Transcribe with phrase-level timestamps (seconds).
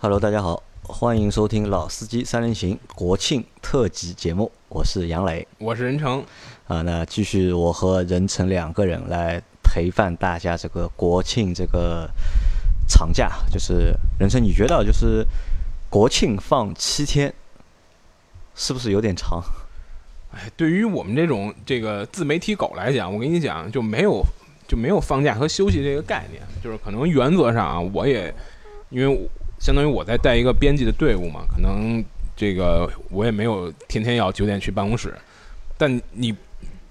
[0.00, 6.24] Hello，大家好，欢迎收听《老司机三人行》国庆特辑节目，我是杨磊我是任成。
[6.68, 6.82] 啊。
[6.82, 12.08] 那继续我和任成两个人来陪伴大家这个国庆这个
[12.86, 15.26] 长假，就是任成，你觉得就是
[15.90, 17.34] 国庆放七天，
[18.54, 19.42] 是不是有点长？
[20.32, 24.24] 哎，对于我们这种这个自媒体狗来讲，我跟你讲，就没有
[24.68, 26.40] 就没有放假和休息这个概念。
[26.62, 28.32] 就是可能原则上啊，我也
[28.90, 29.28] 因为我
[29.58, 32.04] 相当于我在带一个编辑的队伍嘛，可能
[32.36, 35.14] 这个我也没有天天要九点去办公室，
[35.76, 36.34] 但你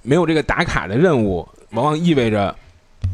[0.01, 2.55] 没有这个打卡的任务，往往意味着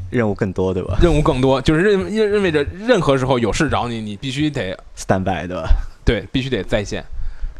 [0.09, 5.69] 任务更多，对吧任务更多， 就是认认认为着任何时候有事找你，你必须得？stand by，对吧？
[6.05, 7.03] 对，必须得在线。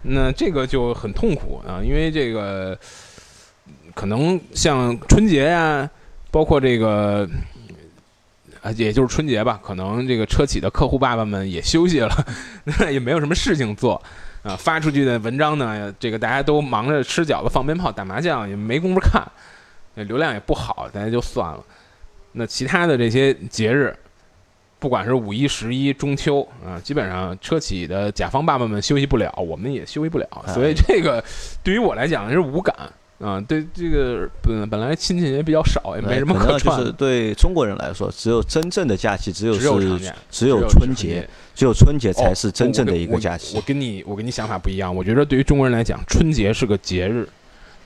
[0.02, 2.78] 那这个就很痛苦啊，因为这个
[3.96, 5.90] 可能像春节呀、
[6.30, 7.28] 包括这个
[8.64, 12.26] 啊，也就是春节吧，可能这个车企的客户爸爸们也休息了，
[12.90, 14.02] 也没有什么事情做
[14.42, 14.56] 啊。
[14.56, 19.22] 发出去的文章呢，这个大家都忙着吃饺子、放鞭炮、打麻将，也没工夫看，
[19.96, 21.62] 流量也不好，大家就算了。
[22.32, 23.94] 那其他的这些节日，
[24.80, 31.22] 不管是五一、十一、中秋啊，基本上车企的甲方爸爸们休息不了，我们也休息不了，所以这个
[31.62, 32.74] 对于我来讲是无感
[33.20, 33.40] 啊。
[33.42, 39.80] 对这个本本来亲戚也比较少，也没什么可能就可串对中国人来说，只有真正的假期，只有只有
[40.30, 43.62] 只有春春节，只有春节才是真正的一个假期我。
[43.62, 47.28] 跟你我跟你想法不一样，我觉得对于中国人来讲，春节是个节日，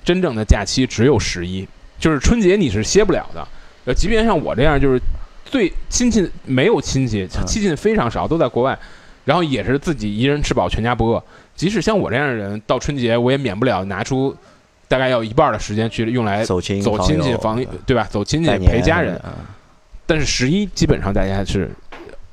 [0.04, 1.68] 真正的假期只有十一，
[2.00, 3.48] 就是春节你是歇不了的。
[3.86, 5.02] 呃，即便像我这样，就是
[5.46, 8.78] 最亲戚没有亲戚，嗯亲戚非常少，都在国外，
[9.24, 11.24] 然后也是自己一人吃饱全家不饿。
[11.56, 14.36] 即使像我这样的人，到春节我也免不了拿出
[14.88, 18.08] 大概要一半的时间去用来走亲走亲戚、访访对吧？
[18.10, 19.16] 走亲戚陪家人。
[19.18, 19.34] 啊
[20.10, 21.70] 但是十一基本上大家是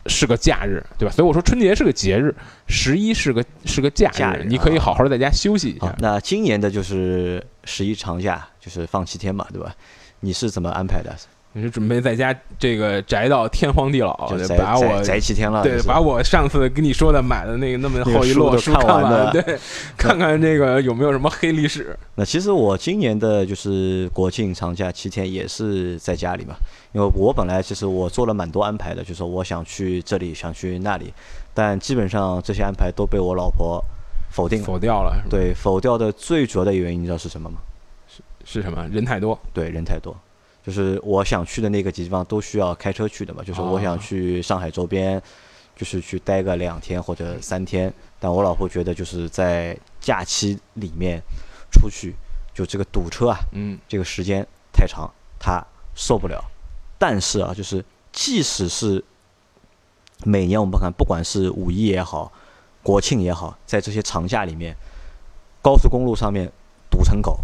[0.07, 1.13] 是个假日，对吧？
[1.13, 2.33] 所以我说春节是个节日，
[2.69, 5.87] 十一是个是个假日，假日你可以啊好好在家休息一下。
[5.89, 9.75] 好，那今年的就是十一长假，就是放七天嘛，对吧？
[10.21, 11.13] 你是怎么安排的？
[11.57, 19.57] 你是准备在家这个宅到天荒地老，就把我宅宅七天了，对把我上次跟你说的买的那个那么厚一摞书看完了对，
[19.97, 21.97] 看看这个有没有什么黑历史。
[22.17, 26.57] 那其实我今年的就是国庆长假七天也是在家里嘛，
[26.91, 31.15] 因为我本来其实我做了蛮多安排的，就是我想去这里，想去那里，
[31.55, 33.81] 但基本上这些安排都被我老婆
[34.33, 34.67] 否定了。
[34.67, 37.59] 否掉了，对，否掉的最主要的原因你知道是什么吗？
[38.09, 38.85] 是是什么？
[38.89, 40.17] 人太多，对，人太多。
[40.65, 45.23] 就是我想去的那个地方都需要开车去的嘛，就是我想哦去上海周边，
[45.77, 47.93] 就是去待个两天或者三天。
[48.19, 51.21] 但我老婆觉得就是在假期里面
[51.71, 52.15] 出去，
[52.55, 55.63] 就这个堵车啊，嗯，这个时间太长，她
[55.95, 56.43] 受不了。
[56.99, 59.05] 但是啊，就是即使是
[60.25, 62.33] 每年我们看，不管是五一也好，
[62.83, 64.75] 国庆也好，在这些长假里面，
[65.61, 66.51] 高速公路上面
[66.89, 67.41] 堵成狗，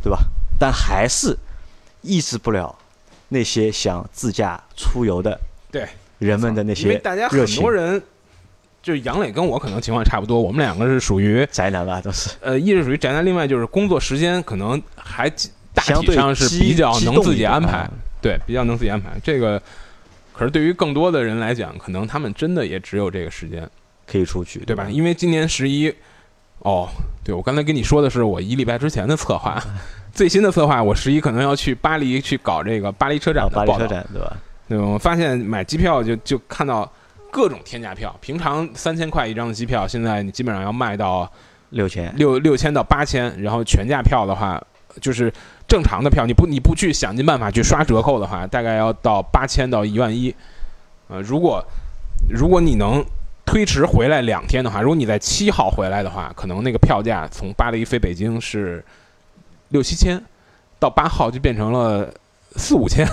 [0.00, 0.20] 对吧？
[0.56, 1.36] 但还是
[2.04, 2.72] 抑制不了
[3.28, 5.40] 那些想自驾出游的
[5.72, 5.88] 对
[6.18, 8.00] 人们的那些因为些大家很多人，
[8.82, 12.30] 就是杨磊跟我可能情况差不多，我们两个是属于宅男吧，都是。
[12.40, 15.28] 呃，一是属于宅男，另外就是工作时间可能还
[15.72, 17.90] 大相对体上是比较能自己安排啊，
[18.22, 19.10] 对，比较能自己安排。
[19.24, 19.60] 这个，
[20.32, 23.68] 可是对于更多的人来讲，可能他们真的也只有这个时间，
[24.06, 24.86] 可以出去，对吧？
[24.88, 25.92] 因为今年十一，
[26.60, 26.88] 哦，
[27.24, 29.60] 对我刚才跟你说的是我一礼拜之前的策划，
[30.14, 33.86] 最新的策划，我十一可能要去巴黎去搞这个巴黎车展啊，的巴黎车。
[33.86, 34.36] 展，对吧？
[34.68, 36.90] 对，我发现买机票就就看到
[37.30, 41.30] 各种天价票，平常三千块一张的机票，现在你基本上要卖到。
[41.70, 44.62] 六千，六六千到八千，然后全价票的话，
[45.00, 45.32] 就是
[45.66, 50.32] 正常的票，你不你不去想尽办法去刷折扣的话，大概要到八千到一万一。
[51.08, 51.60] 呃，如果
[52.30, 53.04] 如果你能
[53.44, 58.84] 推迟回来两天的话，如果你在七号回来的话，可能那个票价从巴黎飞北京是
[59.68, 60.22] 六七千，
[60.78, 62.12] 到八号就变成了
[62.56, 63.06] 四五千，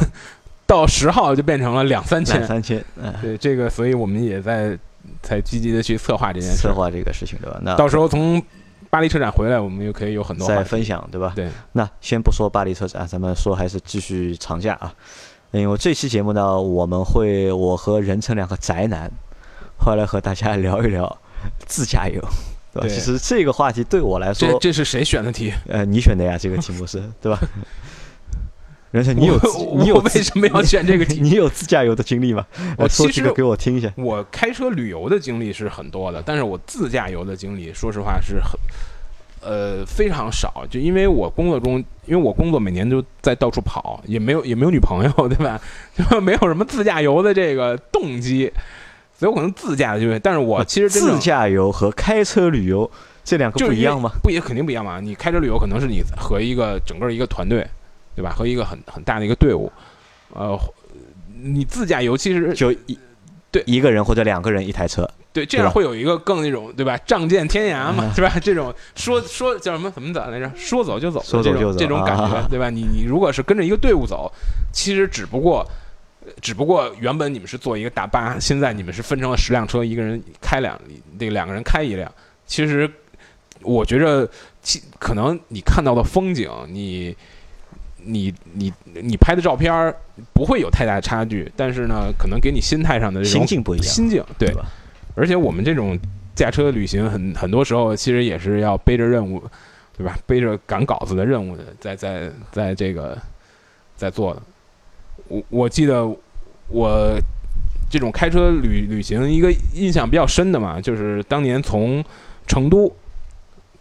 [0.65, 2.47] 到十号就变成了两三两千。
[2.47, 4.77] 三千，嗯，对这个，所以我们也在
[5.23, 6.73] 才积极的去策划这件事策。
[6.73, 7.59] 划这个事情，对吧？
[7.63, 8.41] 那到时候从
[8.89, 11.33] 巴黎车展回来，我们又可以有很多再分享，对吧？
[11.35, 14.93] 对，那先不说巴黎车展，咱们说还是继续长假啊。
[15.51, 19.11] 因为这期节目呢，我们会我和任成两个宅男，
[19.77, 21.17] 后来和大家聊一聊
[21.65, 22.21] 自驾游，
[22.73, 25.53] 对其实这个话题对我来说，这这是谁选的题？
[25.67, 27.39] 呃，你选的呀，这个题目是 对吧？
[28.93, 29.39] 而且，你有
[29.77, 31.19] 你有为什么要选这个题？
[31.23, 32.45] 你有自驾游的经历吗？
[32.89, 33.89] 说几个给我听一下。
[33.95, 38.59] 我开车旅游的经历是很多的，但是我自驾游的经历，说实话是很
[39.49, 40.65] 呃非常少。
[40.69, 45.57] 就因为我工作中，因为我工作每年都在到处跑，也没有也没有女朋友，对吧？
[45.95, 48.51] 就没有什么自驾游的这个动机，
[49.21, 52.89] 所以我可能自驾的就会，但是我其实自驾游和开车旅游
[53.23, 54.09] 这两个不一样吗？？
[54.23, 54.99] 不也肯定不一样嘛。
[54.99, 57.63] 你开车旅游可能是你和一个整个一个团队，
[58.15, 58.33] 对吧？
[58.35, 59.71] 和一个很很大的一个队伍，
[60.33, 60.59] 呃，
[61.39, 62.97] 你自驾游其实就一
[63.51, 66.97] 对一个人或者两个人一台车，对这样会有一个更那种对吧？
[67.05, 68.39] 仗剑天涯嘛，啊对吧？
[68.41, 70.51] 这种说说叫什么怎么咋来着？
[70.55, 72.71] 说走就走说走就走这种感觉啊，对吧？
[72.71, 74.33] 你你如果是跟着一个队伍走，
[74.73, 75.63] 其实只不过。
[76.39, 80.79] 只不过原本你们是坐一个大巴，现在你们是分成了十辆车，一个人开两，
[81.17, 82.11] 这个两个人开一辆。
[82.45, 82.89] 其实
[83.61, 84.29] 我觉着，
[84.61, 87.15] 其可能你看到的风景，你
[88.03, 89.95] 你你你拍的照片儿
[90.33, 94.61] 不会有太大差距，但是呢，可能给你心态上的这种心境不一样，心境对对？
[95.15, 95.97] 而且我们这种
[96.35, 99.43] 驾车旅行很很多时候其实也是要背着任务，
[99.97, 100.17] 对吧？
[100.25, 103.17] 背着赶稿子的任务的，在在在这个
[103.95, 104.41] 在做的。
[105.31, 106.05] 我我记得
[106.67, 107.17] 我
[107.89, 112.03] 这种开车旅旅行一个印象比较深的嘛，就是当年从
[112.45, 112.93] 成都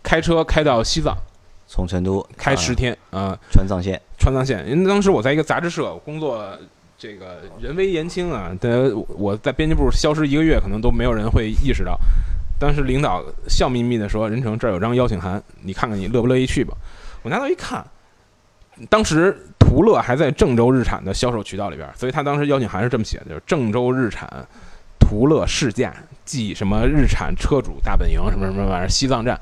[0.00, 1.16] 开车开到西藏，
[1.66, 6.46] 从成都开十啊天啊、川藏线，川藏线，因为当时我在一个杂志社工作，
[6.96, 8.70] 这个人微言轻啊，但
[9.18, 11.98] 我在编辑部消失一个月，可能都没有人会意识到。
[12.60, 16.76] 当时领导笑眯眯的说：“任成，这儿有张邀请函，你看看你乐不乐意去吧。”
[17.24, 17.82] 我拿到一看，
[18.88, 24.28] 当时途乐还在郑州日产的销售渠道里边，所以他当时邀请函是这么写的：就是郑州日产
[24.98, 25.94] 途乐试驾
[26.24, 29.38] 暨什么日产车主大本营什么什么玩意儿，西藏站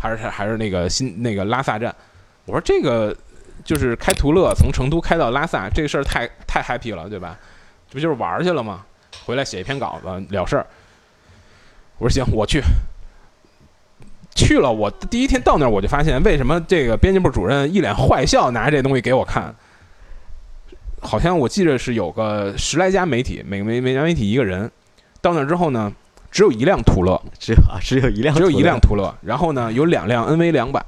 [0.00, 1.94] 还是还是那个新那个拉萨站。
[2.44, 3.16] 我说这个
[3.64, 7.36] 就是开途乐从成都开到拉萨，这个事儿太太 happy 了，对吧？
[7.88, 8.84] 这不就是玩去了吗？
[9.24, 10.66] 回来写一篇稿子了事儿。
[11.98, 12.60] 我说行，我去。
[14.36, 19.52] 去了，我第一天到那儿我就发现，为什么这个编辑部主任一脸坏笑拿着这东西给我看？
[21.00, 24.70] 好像我记得是有个十来家媒体，每个媒每家媒体一个人。
[25.20, 25.92] 到那儿之后呢，
[26.30, 30.84] 只有一辆途乐，只有啊只有一辆，只有一辆，途乐，然后呢有两辆 NV 两百，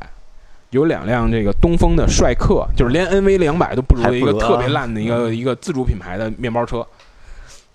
[0.71, 6.87] 有两辆这个东风的帅客，就是连 NV 两百都不如的一个特别烂的一个一个自主品牌的面包车。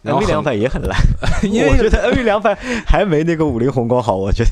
[0.05, 0.97] NV 很两百也很烂，
[1.49, 2.53] 因为我觉得 NV 两百
[2.85, 4.49] 还没那个五菱宏光好，我觉得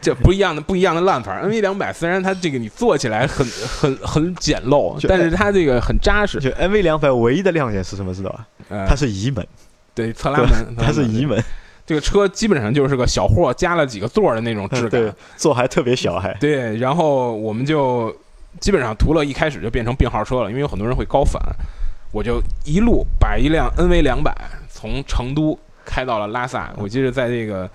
[0.00, 1.42] 这不一样的不一样的烂法。
[1.42, 6.38] NV 两百虽然它这个你坐起来很很很简陋，但是它这个很扎实。
[6.38, 8.14] 就 NV 两百唯一的亮点是什么？
[8.14, 8.46] 知道吧？
[8.68, 9.46] 呃它是移门，
[9.94, 11.42] 对侧拉门，它是移门。
[11.84, 15.14] 这个车基本上就是个小货加了几个座儿的那种质对感。
[15.36, 18.14] 座还特别小，还对，然后我们就
[18.60, 21.42] 基本上途乐一开始就变成病号车了，因为有很多人会高反，
[22.12, 24.34] 我就一路把一辆 NV 两百
[24.68, 26.72] 从成都开到了拉萨。
[26.76, 27.68] 我记得在这个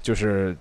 [0.00, 0.56] 就是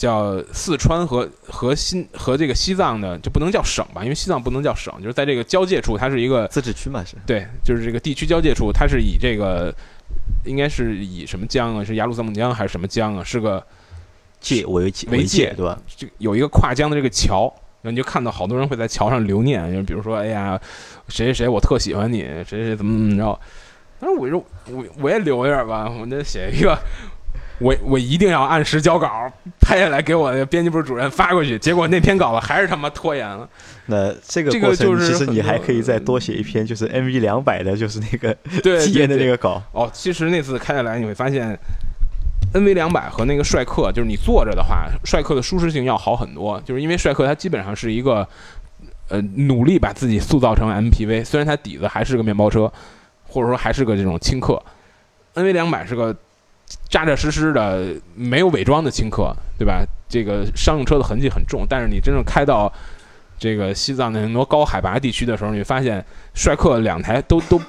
[0.00, 7.16] 叫四川和和新和这个西藏的，就不能叫省吧，因为西藏不能叫省，就是在这个交界处，它是一个自治区嘛是。
[7.26, 9.70] 对，就是这个地区交界处，它是以这个
[10.46, 11.84] 应该是以什么江啊？
[11.84, 13.22] 是雅鲁藏布江还是什么江啊？
[13.22, 13.62] 是个
[14.40, 15.78] 界为界为界界对吧？
[15.94, 17.52] 这个有一个跨江的这个桥，
[17.82, 20.58] 然后你就看到好多人会在桥上留念，就比如说，哎呀，
[21.08, 23.38] 谁谁谁我特喜欢你，谁谁谁怎么怎么着。
[24.00, 24.38] 但是我就
[24.70, 26.74] 我我也留一点吧，我就写一个，
[27.60, 29.30] 我我一定要按时交稿，
[29.60, 31.58] 拍下来给我的编辑部主任发过去。
[31.58, 33.48] 结果那篇稿子还是他妈拖延了。
[33.86, 39.62] 那这个这个过程就是其实你还可以再多写一篇，就是 MV 两百的，就是那个对，体验的那个稿。
[39.72, 41.58] 哦，其实那次开下来你会发现
[42.54, 46.58] ，NV 两百和那个帅克，就是你坐着的话，帅克的舒适性要好很多。
[46.64, 48.26] 就是因为帅克它基本上是一个，
[49.08, 52.72] 呃，努力把自己塑造成 MPV，虽然它底子还是个面包车，
[53.28, 54.62] 或者说还是个这种轻客。
[55.34, 56.16] NV 两百是个
[56.88, 59.84] 扎扎实实的、没有伪装的轻客，对吧？
[60.08, 62.72] 这个商用车的痕迹很重，但是你真正开到
[63.38, 67.60] 这个西藏的很多高海拔地区的时候，你发现帅客两台都都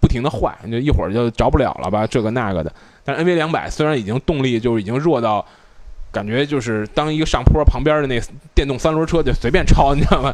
[0.00, 2.72] 不停的坏，就一会儿就着不了了吧，这个那个的。
[3.04, 5.44] 但是 NV 两百虽然已经动力就已经弱到，
[6.12, 8.20] 感觉就是当一个上坡旁边的那
[8.54, 10.32] 电动三轮车就随便超，你知道吗？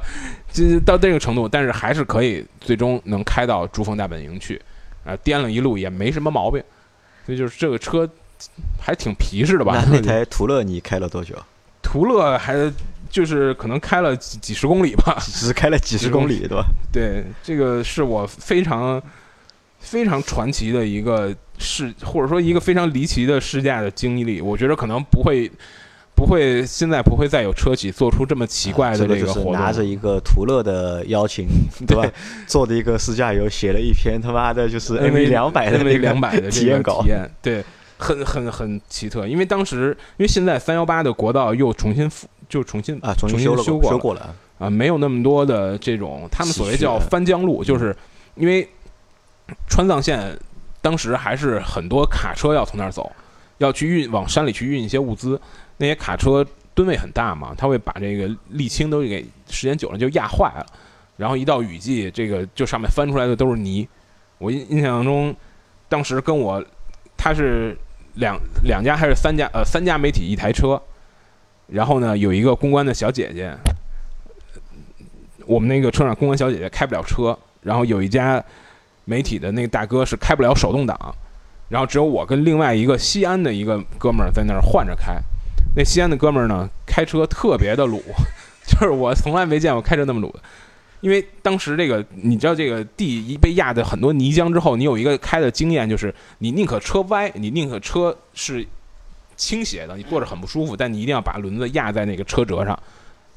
[0.52, 4.60] 就到这个程度，但是还是可以最终能开到珠峰大本营去，
[5.04, 6.62] 啊，颠了一路也没什么毛病。
[7.24, 8.08] 所以就是这个车
[8.80, 9.82] 还挺皮实的吧？
[9.86, 11.34] 那那台 途乐你开了多久？
[11.82, 12.70] 途乐还
[13.10, 15.16] 就是可能开了几几十公里吧。
[15.24, 16.64] 只是开了几十公里， 对吧？
[16.92, 19.00] 对，这个是我非常
[19.78, 24.40] 非常传奇的一个试，或者说一个非常离奇的试驾的经历。
[24.40, 25.50] 我觉得可能不会
[26.14, 29.52] 不会现在不会再有车企做出这么奇怪的这个活动。
[29.52, 31.48] 拿着一个途乐的邀请，
[31.86, 32.08] 对吧？
[32.46, 37.64] 做的一个试驾游，写了一篇他妈的就是 NV 两百的 NV 那两百的这个体验稿体，验，对，
[37.98, 39.26] 很很很奇特。
[39.26, 47.94] 因为当时因为现在三幺八的国道又重新复就重新啊，重重新修了修过了修过了，啊，没有那么多的这种他们所谓叫翻江路，就是
[48.36, 48.68] 因为
[49.68, 50.38] 川藏线
[50.80, 53.10] 当时还是很多卡车要从那儿走，
[53.58, 55.40] 要去运往山里去运一些物资。
[55.76, 60.66] 那些卡车吨位很大嘛，它会把这个沥青都给时间久了就压坏了，
[61.16, 63.86] 然后一到雨季，这个就上面翻出来的都是泥。
[64.38, 65.34] 我印印象中，
[65.88, 66.64] 当时跟我
[67.16, 67.76] 他是
[68.14, 70.80] 两两家还是三家呃三家媒体一台车，
[71.68, 73.56] 然后呢有一个公关的小姐姐，
[75.46, 78.42] 我们那个车上公关小姐姐开不了车，然后有一家
[79.04, 80.98] 媒体的那个大哥是开不了手动挡，
[81.68, 85.20] 然后只有我跟另外一个西安的一个哥们儿在那儿换着开。
[85.76, 88.02] 那西安的哥们儿呢，开车特别的鲁，
[88.66, 90.40] 就是我从来没见过开车那么鲁的。
[91.00, 98.66] 因为当时这个，你知道这个地一被压的很多泥浆之后，你有一个开的经验，就是你宁可车歪，你宁可车是
[99.36, 102.78] 倾斜的，你坐着很不舒服，但你一定要把轮子压在那个车辙上，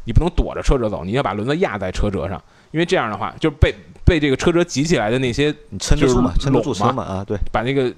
[0.06, 2.42] 你不能躲着车辙走，你要把轮子压在车辙上，
[2.72, 3.76] 因为这样的话，就是被
[4.06, 7.94] 被这个车辙挤起来的那些，你撑得住嘛，就是撑得住嘛啊，对，把那个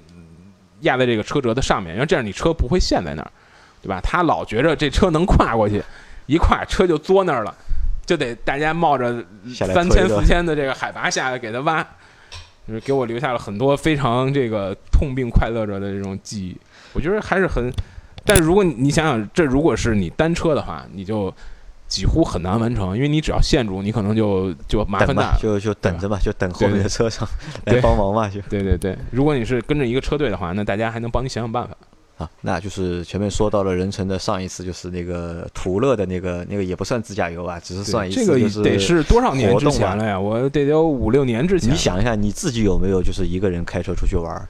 [0.80, 3.30] 压在这个车辙的上面，然后这样你车不会陷在那儿，
[3.82, 4.00] 对吧？
[4.02, 5.82] 他老觉着这车能跨过去，
[6.26, 7.54] 一跨车就坐那儿了，
[8.04, 11.82] 就得大家冒着三千四千的这个海拔下来给他挖，
[12.68, 16.56] 就是给我留下了很多非常这个痛并快乐着的这种记忆。
[16.92, 17.72] 我觉得还是很，
[18.24, 21.32] 但是如果你你想想，这如果是你单车的话，你就
[21.88, 25.38] 几乎很难完成，因为你只要限住，你可能就就麻烦，大了。
[25.40, 27.26] 就就等着吧，就等后面的车上
[27.64, 31.74] 来帮忙嘛，就对对对，如果你是跟着一个车队的话，那大家还能帮你想想办法。
[32.20, 40.20] 啊，那就是前面说到了任城的上一次就是那个途乐的那个那个也不算自驾游吧，只是算一这个次就是得是多少年之前了呀？
[40.20, 41.70] 我得有五六年之前。
[41.70, 44.48] 你想一下你自己有没有就是一个人开车出去玩，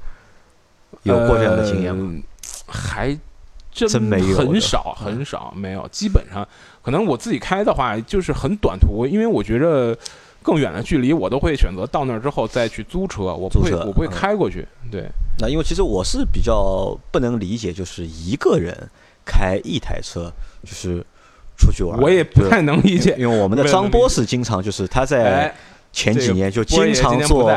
[1.04, 2.12] 有过这样的经验吗？
[2.12, 2.22] 呃
[2.72, 3.18] 还
[3.72, 5.88] 真真没有很少很少，没有。
[5.90, 6.46] 基本上
[6.82, 9.96] 可能我自己开的话，就是很短途，因为我觉着
[10.40, 14.64] 更远的距离，我都会选择到那儿之后再去租车，我不会我不会嗯开过去。
[14.88, 15.08] 对，
[15.40, 18.76] 那因为其实我是比较不能理解，就是一个人
[19.24, 20.32] 开一台车
[20.62, 21.04] 就是
[21.56, 23.16] 出去玩，我也不太能理解。
[23.18, 25.54] 因为我们的张波是经常就是他在哎，
[25.92, 27.52] 前几年就经常做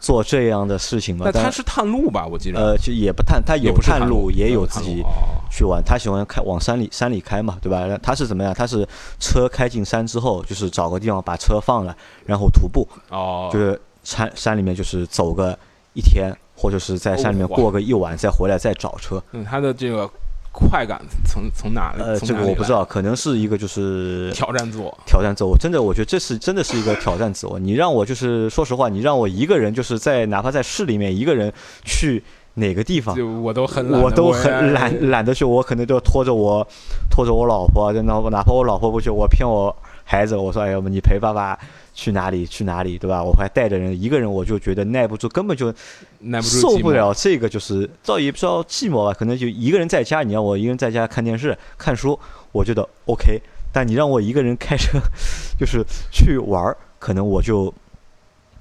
[0.00, 2.26] 做这样的事情嘛，但那他是探路吧？
[2.26, 5.04] 我记得，呃，就也不探，他有探路，也有呃自己
[5.50, 5.82] 去玩。
[5.84, 7.86] 他喜欢开往山里山里开嘛，对吧？
[8.02, 8.52] 他是怎么样？
[8.52, 8.86] 他是
[9.20, 15.56] 车开进山之后，就是找个地方把车放了，然后徒步，哦，就是山山里面就是走个
[15.94, 19.22] 一天，或者是在山里面过个一晚，再回来再找车。
[19.32, 20.10] 嗯，他的这个
[20.52, 22.02] 快感从从哪里？
[22.02, 24.96] 呃，这个我不知道，可能是一个就是挑战自我。
[25.04, 27.58] 挑战自我，真的，我觉得这是真的是一个挑战自我。
[27.58, 31.52] 你让我就是说实话，你让我一个人就是在哪怕在市里面一个人
[31.84, 36.66] 去哪个地方，就我都很懒，我都很懒 懒得去，我可能就拖着我
[37.10, 41.58] 拖着我老婆，然后哪怕我老婆不去，我骗我孩子，我说哎要不你陪爸爸
[41.96, 43.24] 去哪里去哪里，对吧？
[43.24, 45.72] 我还带着人，一个人我就觉得耐不住，根本就
[46.20, 46.78] 耐不住受。
[46.78, 52.16] 不了这个就是造也不知道寂寞吧，可能就一个人在家，你让我一个人在家看电视看书，
[52.52, 53.40] 我觉得 OK。
[53.72, 54.98] 但你让我一个人开车，
[55.58, 57.72] 就是去玩儿，可能我就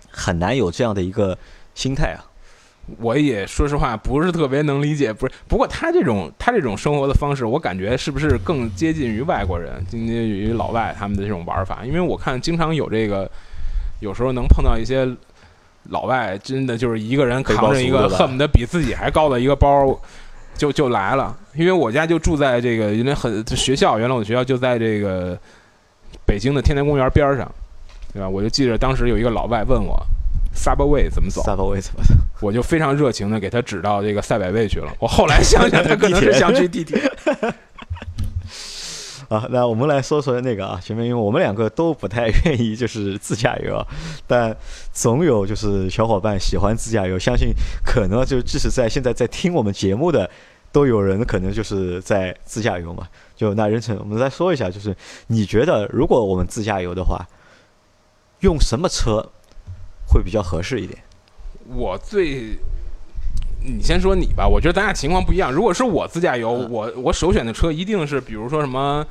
[0.09, 1.37] 很难有这样的一个
[1.73, 2.23] 心态啊。
[2.99, 5.33] 我也说实话不是特别能理解，不是。
[5.47, 11.83] 不过他这种他这种生活的方式，我感觉是不是更接近于外国人，接近于老外他们的这种玩法？
[11.85, 13.29] 因为我看经常有这个，
[14.01, 15.07] 有时候能碰到一些
[15.89, 19.99] 老外，真的就是一个人扛着一个恨不得比自己还高的一个包。
[20.57, 25.37] 就就来了，因为我家就住在这个因为很学校，原来我的学校就在这个
[26.25, 27.45] 北京的天坛公园边儿上，
[28.13, 28.29] 对吧？
[28.29, 30.01] 我就记着当时有一个老外问我
[30.55, 34.91] Subway 怎么走，，Subway 怎么走我就非常热情的给他指到这个赛百味去了。
[34.99, 36.99] 我后来想想，他可能是想去 地铁。
[39.27, 43.87] 啊，那我们来说说那个啊，前面因为我们两个都不太愿意就是自驾游啊，
[44.27, 44.55] 但
[44.93, 47.51] 总有就是小伙伴喜欢自驾游，相信
[47.83, 50.29] 可能就即使在现在在听我们节目的，
[50.71, 53.07] 都有人可能就是在自驾游嘛。
[53.35, 54.95] 就那任晨，我们再说一下，就是
[55.27, 57.27] 你觉得如果我们自驾游的话，
[58.41, 59.27] 用什么车
[60.15, 60.97] 会比较合适一点？
[61.67, 62.57] 我最，
[63.61, 64.47] 你先说你吧。
[64.47, 65.51] 我觉得咱俩情况不一样。
[65.51, 69.05] 如果是我自驾游，嗯我我首选的车一定是，比如说什么，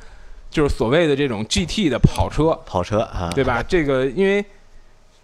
[0.49, 3.61] 就是所谓的这种 GT 的跑车，跑车啊，对吧？
[3.61, 4.43] 这个因为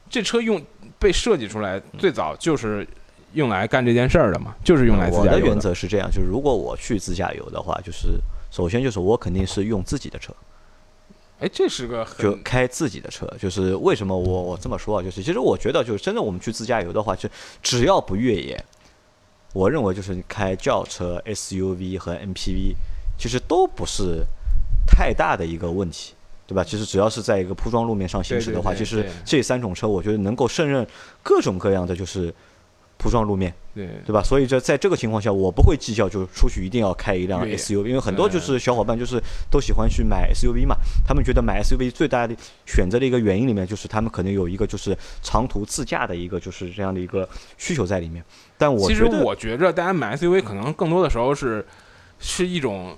[0.07, 0.61] 这车用
[0.99, 2.87] 被设计出来，最早就是
[3.33, 8.19] 用来干这件事儿的嘛，就是用来自驾游我的原则是这样，就是如果我去自驾游的话，就是
[8.51, 10.31] 首先就是我肯定是用自己的车。
[11.41, 15.03] 哎，这是个很就开自己的车，就是为什么我我这么说啊？
[15.03, 17.27] 就是其实我觉得，就是真的我们去自驾游的话，就
[17.63, 18.63] 只要不越野，
[19.53, 22.75] 我认为就是你开轿车、SUV 和 MPV，
[23.17, 24.23] 其实都不是
[24.85, 26.13] 太大的一个问题，
[26.45, 26.63] 对吧？
[26.63, 30.85] 其实只要是在一个铺装路面上行驶的话，对对对其实这三种车，我觉得能够胜任
[31.23, 32.31] 各种各样的就是
[33.01, 34.21] 铺装路面，对对吧？
[34.21, 42.35] 所以这在这个情况下，我不会计较，就是出去一定要开一辆 SUV，因为很多就嗯是小伙伴就是都喜欢去买 SUV 嘛，他们觉得买 SUV 最大的
[42.67, 47.27] 选择的一个原因里面，就是他们可能有一个就是长途自驾的一个就是这样的一个
[47.57, 48.23] 需求在里面。
[48.55, 51.65] 但我其实我觉着大家买 SUV 可能更多的时候是
[52.19, 52.95] 是一种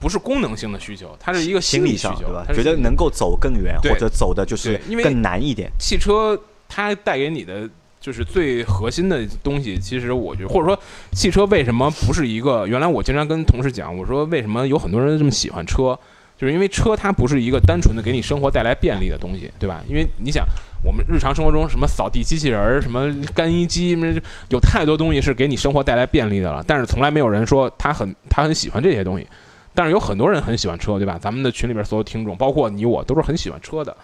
[0.00, 5.70] 不是功能性的需求，它是一个心理需求，对吧觉得能够走更远，或者走的就是更难一点。
[5.78, 6.36] 汽车
[6.68, 7.70] 它带给你的
[8.06, 10.78] 就是最核心的东西，其实我觉得，或者说
[11.10, 12.64] 汽车为什么不是一个？
[12.68, 15.98] 原来我经常跟同事讲，我说为什么有很多人这么喜欢车，
[16.38, 19.82] 就是因为车它不是一个单纯的给你生活带来便利的东西，对吧？
[19.88, 20.46] 因为你想，
[20.84, 24.06] 我们日常生活中什么扫地机器人儿、什么干衣机，什么
[24.50, 29.26] 有太多东西是给你生活带来便利的了，但是从来没有人说他很他很喜欢这些东西。
[29.74, 31.18] 但是有很多人很喜欢车，对吧？
[31.20, 33.94] 咱们的群里边所有听众，包括你我，都是很喜欢车的。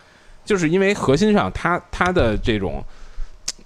[0.44, 2.82] 就是因为核心上它它的这种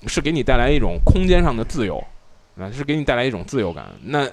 [0.09, 2.03] 是给你带来一种空间上的自由，
[2.59, 4.29] 啊，是给你带来一种自由感，那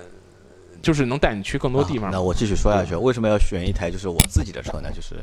[0.81, 2.09] 就是能带你去更多地方。
[2.09, 4.91] 啊那我继续说下去，为什么要选一台就是我自己的车呢？
[4.91, 5.15] 就是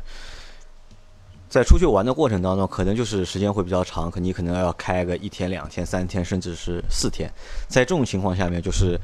[1.49, 7.29] 在出去玩的过程当中，可能就是时间会比较长，可你可能要开个一天、两天、三天，甚至是四天。
[7.69, 8.99] 在这种情况下面，就是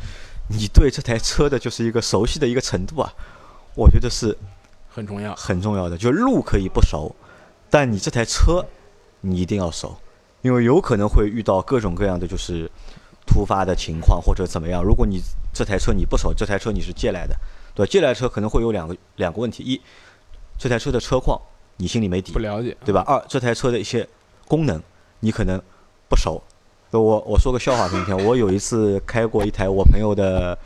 [0.48, 3.12] 你对这台车的就是一个熟悉的一个程度啊，
[3.74, 4.36] 我觉得是
[4.88, 5.34] 很重要。
[5.34, 5.98] 很重要的。
[5.98, 7.14] 就路可以不熟，
[7.68, 8.64] 但你这台车
[9.20, 9.96] 你一定要熟，
[10.46, 12.70] 因为有可能会遇到各种各样的就是
[13.26, 14.80] 突发的情况或者怎么样。
[14.80, 15.20] 如果你
[15.52, 17.34] 这台车你不熟，这台车你是借来的，
[17.74, 19.80] 对吧，借来车可能会有两个两个问题：一，
[20.56, 21.36] 这台车的车况
[21.78, 23.02] 你心里没底不，了解，对吧？
[23.08, 24.08] 二，这台车的一些
[24.46, 24.80] 功能
[25.18, 25.60] 你可能
[26.08, 26.40] 不熟。
[26.92, 30.56] 我我说个笑话给你听，我有一次开过一台我朋友的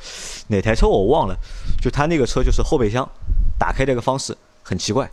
[0.48, 1.34] 哪台车我忘了，
[1.80, 3.08] 就他那个车就是后备箱
[3.58, 5.10] 打开这个方式很奇怪，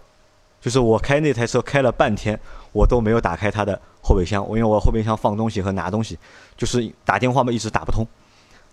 [0.59, 2.37] 就是我开那台车开了半天，
[2.73, 6.17] 我都没有打开它的后备箱，我因为我后备箱放东西和拿东西，
[6.55, 8.07] 就是打电话嘛一直打不通，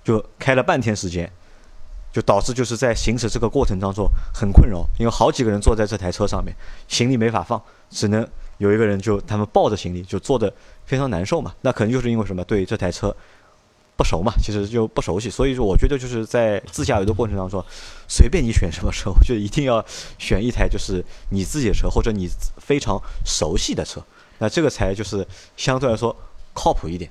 [0.05, 1.29] 就开了半天时间，
[2.13, 6.55] 就导致就是在行驶这个过程当中很困扰，因为好几个人坐在这台车上面，
[6.87, 8.25] 行李没法放，只能
[8.59, 10.55] 有一个人就他们抱着行李就坐的
[10.87, 11.53] 非常难受嘛。
[11.63, 13.15] 那可能就是因为什么对这台车
[13.97, 17.65] 不熟嘛，其实就不熟悉，所以说我觉得就是在自驾游的过程当中，
[18.09, 19.85] 随便你选什么车，我觉得一定要
[20.19, 24.03] 选一台就是你自己的车或者你非常熟悉的车，
[24.39, 26.15] 那这个才就是相对来说
[26.53, 27.11] 靠谱一点。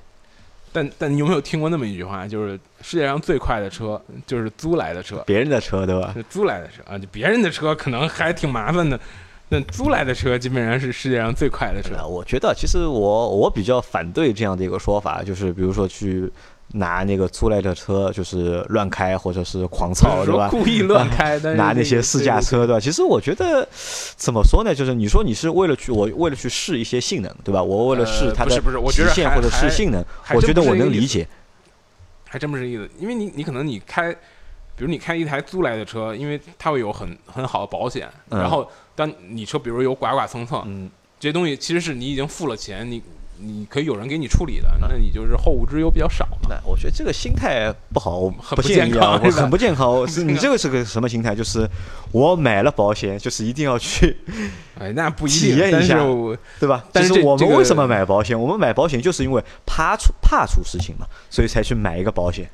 [0.72, 6.12] 但但你有没有听过那么一句话，就是世界上最快的车就是租来的车，别人的车对吧？
[6.12, 8.98] 是租来的车啊，就别人的车可能还挺麻烦的，
[9.50, 11.94] 那租来的车基本上是世界上最快的车。
[11.96, 16.28] 呃，我觉得其实我我比较反对这样的一个说法，就是比如说去
[16.68, 20.48] 拿那个租来的车就是乱开或者是狂操，对吧？
[20.50, 22.80] 故意乱开，拿那些试驾车，对吧？
[22.80, 23.68] 其实我觉得
[24.16, 24.74] 怎么说呢？
[24.74, 27.62] 就是你说你是为了去我为了去试一些性能，对吧？
[27.62, 31.26] 我为了试它的呃不是不是我觉得还极限或者试性能，我觉得我能理解。
[32.28, 43.00] 还真不是意思，因为你你可能你开，比如你开一台租来的车，因为它会有很很好的保险，嗯然后当你车比如有刮刮蹭蹭，嗯，这些东西其实是你已经付了钱，你
[43.38, 46.48] 你可以有人给你处理的，嗯那你就是后顾之忧比较少嘛。
[46.48, 50.04] 那我觉得这个心态不好，我很不健康很不健康。
[50.26, 51.34] 你这个是个什么心态？
[51.34, 51.68] 就是
[52.12, 54.16] 我买了保险，就是一定要去
[54.78, 55.98] 哎，那不一体验一下
[56.60, 56.84] 对吧？
[56.92, 58.38] 但是我们为什么买保险？
[58.38, 62.48] 我们买保险就是因为怕出怕出事情嘛，所以才去买一个保险，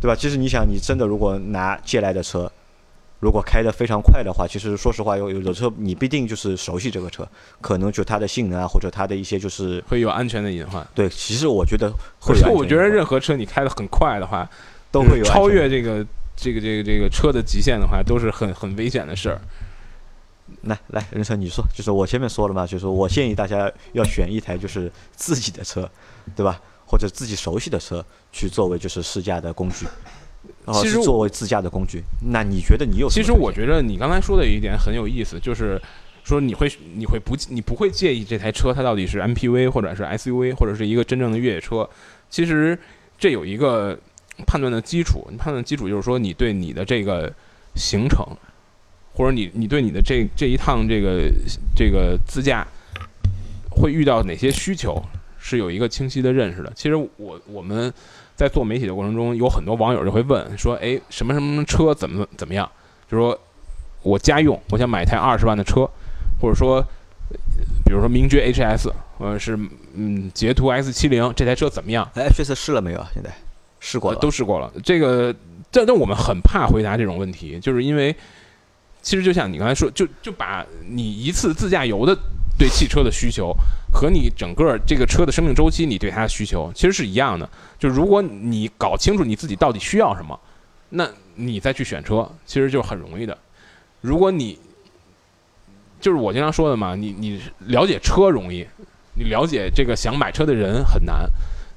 [0.00, 0.14] 对吧？
[0.14, 2.50] 其实你想，你真的如果拿借来的车，
[3.22, 7.26] 如果开得非常快的话，其实说实话，有有的车你不一定就是熟悉这个车，
[7.60, 10.84] 可能就它的性能啊，或者它的一些就是会有安全的隐患。
[10.92, 12.56] 对，其实我觉得会有安全隐患。
[12.56, 14.50] 我觉得任何车你开得很快的话，
[14.90, 16.04] 都会有超越这个
[16.34, 19.40] 这个这个这个车的极限的话，都是很很危险的事儿。
[20.62, 25.88] 来来，任成你说，就是我前面说了嘛，就是我建议大家要选一台就是自己的车，
[26.34, 26.60] 对吧？
[26.84, 29.86] 或者自己熟悉的车去作为就是试驾的工具，
[30.66, 32.02] 然后是其实作为自驾的工具。
[32.32, 33.22] 那你觉得你有其？
[33.22, 35.80] 实我觉得你刚才说的一点很有意思，就是
[36.24, 41.88] 说你会你会不你不会介意这台车它到底是 MPV 或者是 SUV 或者是一个真正的越野车。
[42.30, 42.78] 其实
[43.18, 43.98] 这有一个
[44.46, 47.32] 判断的基础，你判断基础就是说你对你的这个
[47.74, 48.26] 行程，
[49.12, 51.30] 或者你你对你的这这一趟这个
[51.76, 52.66] 这个自驾
[53.70, 55.02] 会遇到哪些需求
[55.38, 56.72] 是有一个清晰的认识的。
[56.74, 57.92] 其实我我们
[58.34, 62.68] 在做媒体的过程中，有很多网友就会问说，哎，什么什么车怎么怎么样？
[63.10, 63.38] 就说
[64.02, 65.88] 我家用，我想买一台二十万的车，
[66.40, 66.76] 或者说，
[67.30, 67.36] 呃
[67.84, 69.58] 比如说名爵 HS，或者是
[69.94, 72.08] 嗯捷途 X 七零这台车怎么样？
[72.14, 73.08] 哎，这次试了没有啊？
[73.12, 73.30] 现在
[73.80, 74.72] 试过呃了，都试过了。
[74.82, 75.34] 这个，
[75.70, 78.14] 这那我们很怕回答这种问题，就是因为
[79.02, 82.16] 其实就像你刚才说，就就把你一次自驾游的
[82.58, 83.54] 对汽车的需求
[83.92, 87.48] 和你整个这个车的生命周期，你对它的需求其实是一样的。
[87.78, 90.38] 就如果你搞清楚你自己到底需要什么，
[90.88, 93.36] 那你再去选车，其实就很容易的。
[94.00, 94.58] 如果你
[96.00, 98.66] 就是我经常说的嘛，你你了解车容易，
[99.14, 101.28] 你了解这个想买车的人很难。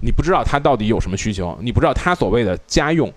[0.02, 3.12] 你不知道他到底有什么需求，你不知道他所谓的家用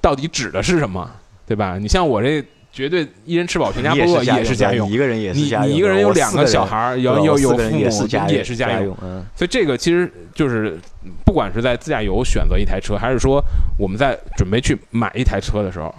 [0.00, 1.10] 到底指的是什么，
[1.46, 1.78] 对吧？
[1.78, 9.24] 你像我这绝对一人吃饱全家不饿也是家用，一个人也是家用，你一个人有两个小孩，有有有父母也是家用，嗯。
[9.36, 10.78] 所以这个其实就是
[11.24, 13.40] 不管是在自驾游选择一台车，还是说
[13.78, 15.94] 我们在准备去买一台车的时候，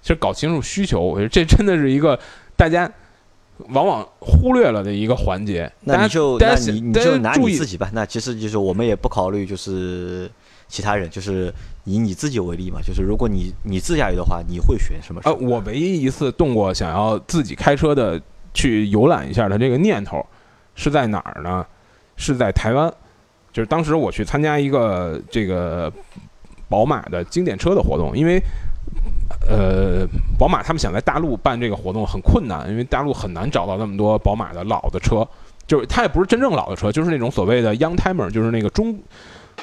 [0.00, 2.18] 其实搞清楚需求，我觉得这真的是一个
[2.56, 2.90] 大家。
[3.68, 7.88] 往往忽略了的一个环节，那你就那你你就拿你自己吧。
[7.92, 10.28] 那其实就是我们也不考虑就是
[10.66, 11.52] 其他人，就是
[11.84, 12.80] 以你自己为例嘛。
[12.82, 15.20] 就是如果你你自驾游的话，你会选什么？
[15.24, 18.20] 呃，我唯一一次动过想要自己开车的
[18.54, 20.24] 去游览一下的这个念头，
[20.74, 21.66] 是在哪儿呢？
[22.16, 22.92] 是在台湾。
[23.52, 25.92] 就是当时我去参加一个这个
[26.68, 28.40] 宝马的经典车的活动，因为。
[29.48, 30.06] 呃，
[30.38, 35.26] 宝马他们想在大陆办这个活动很困难，因为大陆很难找到那么多宝马的老的车，
[35.66, 38.96] 就是它也不是真正老的车，就是那种所谓的 young timer，就是那个中，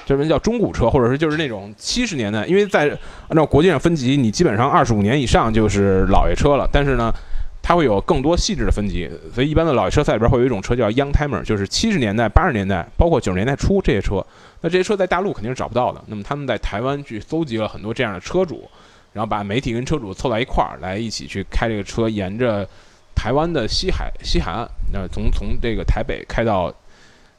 [0.10, 2.90] 就是叫中古车，或者是就是那种七十年代，因为在
[3.28, 7.14] 按照国际上分级，你基本上二十五年以上就是老爷车了，但是呢，
[7.62, 14.26] 它会有更多细致的分级，所以一般的老爷车赛里边会有一种车叫 young timer，就是七十年代、八十年代，包括九十年代初这些车，
[14.62, 18.68] 那这些车在大陆肯定是找不到的，那么他们在台湾去搜集了很多这样的车主。
[19.12, 22.68] 然后把媒体跟车主凑在一块儿，来一起去开这个车，沿着
[23.16, 26.72] 台湾的西海西海岸，那从从这个台北开到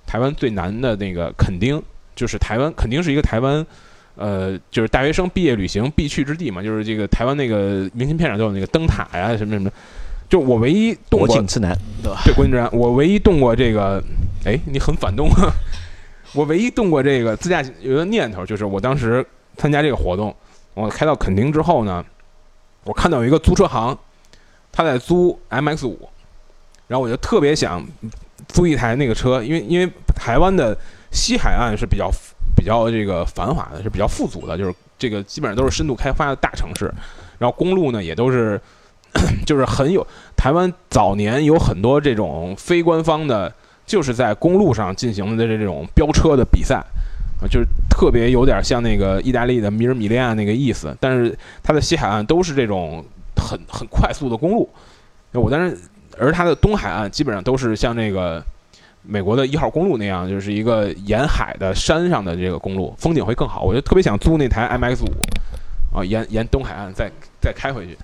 [0.04, 1.80] 台湾最南的那个垦丁，
[2.20, 3.64] 就是台湾肯定是一个台湾，
[4.14, 9.70] 呃，就是大学生毕业旅行必去之地嘛，就是这个台湾那个明信片上都有那个灯塔呀什么什么，
[10.28, 12.20] 就我唯一动过国境之南，对吧？
[12.22, 14.04] 对，国境之南，我唯一动过这个，
[14.44, 15.48] 哎，你很反动啊！
[16.34, 19.24] 我唯一动过这个自驾有的念头，就是我当时
[19.56, 20.34] 参加这个活动。
[20.74, 22.04] 我开到垦丁之后呢，
[22.84, 23.96] 我看到有一个租车行，
[24.70, 26.06] 他在租 MX 五，
[26.86, 27.82] 然后我就特别想
[28.48, 30.76] 租一台那个车，因为因为台湾的
[31.10, 32.10] 西海岸是比较
[32.56, 36.92] 比较这个繁华的，是比较富足的，就是这个基本上都是深度开发的大城市，
[37.38, 38.60] 然后公路呢也都是
[39.46, 43.52] 就是很有台湾早年有很多这种非官方的，
[43.86, 46.82] 就是在公路上进行的这种飙车的比赛。
[47.42, 53.02] 啊，就是特别有点像那个意大利的米尔米利亚那个意思，但是它的西海岸都是这种
[53.34, 54.68] 很很快速的公路。
[55.32, 55.78] 我当时，
[56.18, 58.44] 而它的东海岸基本上都是像那个
[59.02, 63.62] 美国的一号公路那样，就是一个沿海的山上的这个公路，风景会更好。
[63.62, 67.10] 我就特别想租那台 MX 五，啊，沿沿东海岸再
[67.40, 67.96] 再开回去。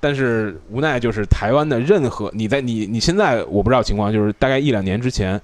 [0.00, 5.40] 但是无奈就是台湾的任何你在你你现在我不知道情况，就是大概一两年之前。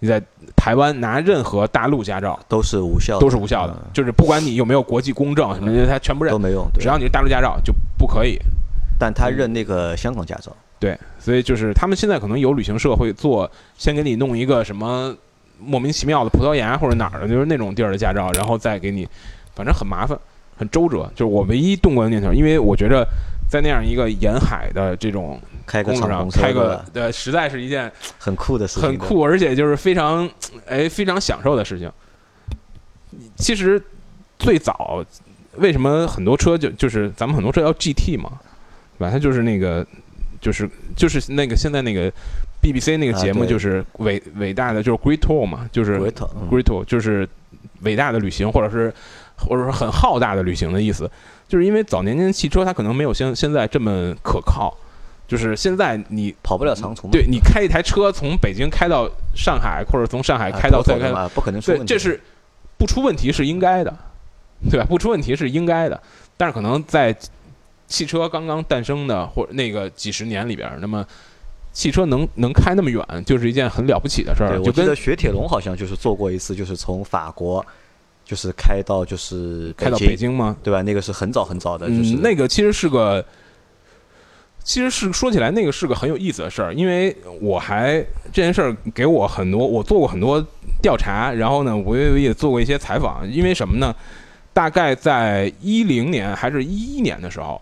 [0.00, 0.22] 你在
[0.54, 3.76] 台湾拿任何大陆驾照都是无效，都是无效的。
[3.92, 6.64] 就是不管你有没有国际公证什么的，他全部认都没用。
[6.78, 8.38] 只要你是大陆驾照就不可以。
[8.96, 10.54] 但他认那个香港驾照。
[10.78, 15.14] 对，所以就是他们现在可能有旅行社会做，先给你弄一个什么
[15.58, 19.08] 莫名其妙的葡萄牙或者哪儿的，就是那种地儿的驾照，然后再给你，
[19.54, 20.18] 反正很麻烦，
[20.56, 21.10] 很周折。
[21.14, 23.06] 就是我唯一动过的念头，因为我觉着
[23.50, 25.40] 在那样一个沿海的这种。
[25.68, 30.26] 开个上开个，对，实在是一件很酷的事情，很酷，而且就是非常，
[30.64, 31.92] 哎，非常享受的事情。
[33.36, 33.78] 其实
[34.38, 35.04] 最早
[35.56, 38.40] 为什么很多车就就是咱们很多车要 GT 嘛，
[38.98, 39.10] 对吧？
[39.10, 39.86] 它就是那个，
[40.40, 42.12] 就是就是那个现在那个
[42.62, 47.28] BBC 那个节目就是伟伟大的就是 Great Tour 嘛，就是 Great Tour 就是
[47.82, 48.92] 伟大的旅行，或者是
[49.36, 51.10] 或者说很浩大的旅行的意思。
[51.46, 54.76] 就是因为早年间汽车它可能没有现现在这么可靠。
[55.26, 61.86] 就是现在你跑不了长途，对你开一台车从北京开到上海，或者从上海开到再开，不可能出问题。
[61.86, 62.18] 这是
[62.78, 63.94] 不出问题是应该的，
[64.70, 64.86] 对吧？
[64.88, 66.02] 不出问题是应该的。
[66.38, 67.14] 但是可能在
[67.88, 71.04] 汽车刚刚诞生的或那个几十年里边，那么
[71.72, 74.60] 汽车能能开那么远，就是一件很了不起的事儿。
[74.60, 77.64] 我记得雪铁龙好像就是做过一次，就是从法国
[78.24, 80.56] 就是开到就是开到北京吗？
[80.62, 80.82] 对吧？
[80.82, 83.24] 那个是很早很早的，就是那个其实是个。
[84.64, 90.44] 其实是说起来，那个是个很有意思的事儿，因为我还这件事儿给我很多，我做过很多
[90.82, 93.26] 调查，然后呢，我也也做过一些采访。
[93.30, 93.94] 因为什么呢？
[94.52, 97.58] 大概在一零年还是一一年的时候，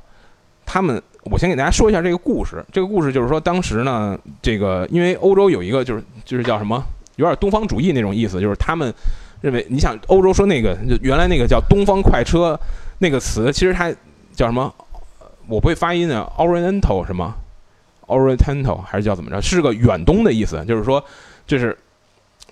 [0.66, 2.62] 他们，我先给大家说一下这个故事。
[2.72, 8.92] 这个故事就是说，当时呢，这个因为欧洲有一个就是就是叫什么，有点东方主义那种意思，就是他们
[9.40, 12.58] 认为，你想欧洲说那个就原来那个叫东方快车
[12.98, 13.90] 那个词，其实它
[14.34, 14.74] 叫什么？
[15.48, 17.36] 我不会发音的，Oriental 是吗
[18.08, 19.40] ？Oriental 还是叫怎么着？
[19.40, 21.02] 是个远东的意思，就是说，
[21.46, 21.78] 就是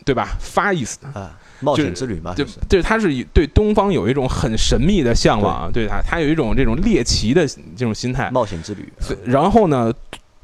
[0.04, 0.28] 对吧？
[0.38, 8.86] 发意思啊，冒险之旅嘛，就对，他是对东方有一种很神秘的向往，对他，他有一种这种猎奇的这种心态，冒险之旅。
[9.24, 9.92] 然后呢，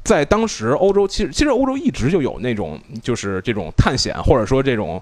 [0.03, 5.01] 在当时欧洲，其实其实欧洲一直就有那种就是这种探险，或者说这种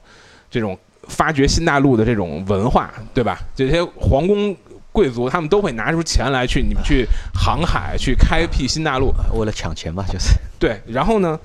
[0.51, 0.77] 这种
[1.07, 3.39] 发掘新大陆的这种文化，对吧？
[3.55, 4.55] 这些皇宫。
[4.91, 10.81] 贵族他们都会拿出钱来去你们去航海去开辟新大陆，为了抢钱吧，就是对。
[10.87, 11.39] 然后呢，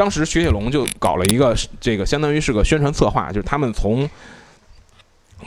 [0.00, 4.08] 当时雪铁龙就搞了一个这个相当于是个宣传策划，就是他们从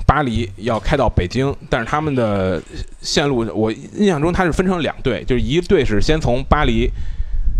[0.06, 2.62] 巴黎要开到北京，但是他们的
[3.02, 6.88] 线路我印象中它是分成两队，就是一队是先从巴黎，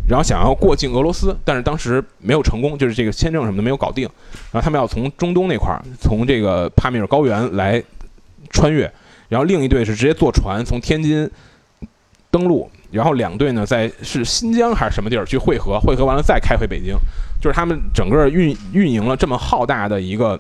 [0.08, 4.08] 然后想要过境俄罗斯，但是当时没有成功，就是这个签证什么的没有搞定，
[4.52, 7.84] 然后他们要从中东那块儿，从这个帕米尔高原来
[8.52, 8.84] 穿越。
[9.30, 11.28] 然后另一队是直接坐船从天津
[12.30, 16.96] 登陆，然后两队呢在是新疆还是什么地儿去汇合，汇合完了再开回北京，
[17.42, 20.40] 就是他们整个运运营了这么浩大的一个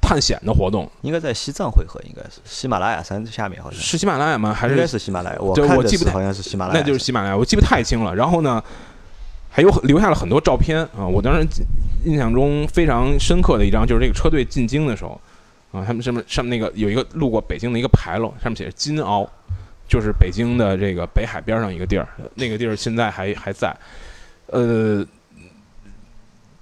[0.00, 0.90] 探险的活动。
[1.02, 4.52] 应该在西藏汇合，应该是喜马拉雅山下面，好像是喜马拉雅吗？
[4.52, 5.36] 还是应该是喜马拉雅？
[5.38, 8.14] 我我记不太好像是喜马拉雅，那就是喜马拉雅，我记不太清了。
[8.14, 8.62] 然后呢，
[9.50, 11.46] 还有留下了很多照片啊，我当时
[12.04, 15.20] 印象中非常深刻的一张就是这个车队进京的时候。
[15.70, 19.28] 啊，他们上面上面那个有一个路过北京的一个牌楼，上面写着金鳌，
[19.88, 23.74] 就是北京的这个北海边上一个地儿，那个地儿现在还还在。
[24.46, 25.04] 呃，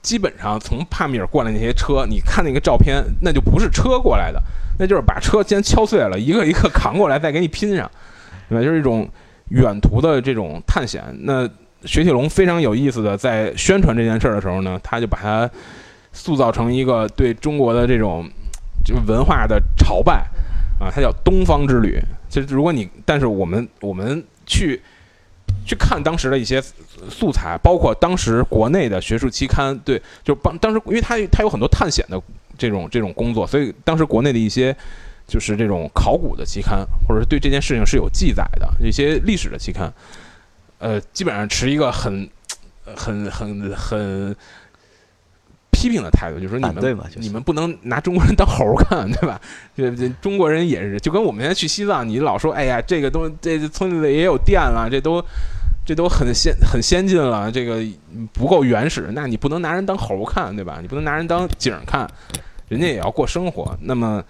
[0.01, 4.43] 基本上从帕米尔过来那些车，你看那个照片，那就不是车过来的，
[4.79, 7.91] 那就是把车先敲碎了，一个一个扛过来，再给你拼上，
[8.49, 8.65] 对吧？
[8.65, 9.07] 就是一种
[9.49, 11.05] 远途的这种探险。
[11.21, 11.47] 那
[11.85, 15.51] 雪铁龙非常有意思的，在宣传这件事儿的时候呢，他就把它
[16.13, 18.25] 塑造成一个对中国的这种。
[18.85, 20.25] 就文化的朝拜，
[20.79, 22.01] 啊，它叫东方之旅。
[22.37, 24.79] 其实，如果你，但是我们我们去
[25.65, 26.63] 去看当时的一些
[27.09, 32.23] 素材，包括当时国内的学术期刊，对，就帮当时，因为它它有很多探险的
[32.59, 34.77] 这种这种工作，所以当时国内的一些
[35.27, 39.91] 就是这种考古的期刊，或者是对这件事情是有记载的一些历史的期刊，
[40.79, 42.29] 呃，基本上持一个很
[42.85, 44.37] 很很很。
[45.77, 49.39] 批评的态度就是说你们你们不能拿中国人当猴看， 对吧？
[49.77, 55.23] 这这中国人也是，就跟我们现在去西藏，你老说哎呀，这个东这村子里也有电了，这都
[55.85, 57.85] 这都很先很先进了，这个
[58.33, 60.79] 不够原始，那你不能拿人当猴看，对吧？
[60.81, 62.09] 你不能拿人当景看，
[62.69, 63.77] 人家也要过生活。
[63.83, 64.25] 那么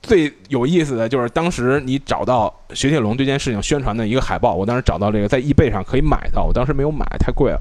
[0.00, 7.60] 最有意思的就是当时你找到雪铁龙这件事情宣传的一个海报，我当时找到这个在易贝上可以买到，我当时没有买，太贵了。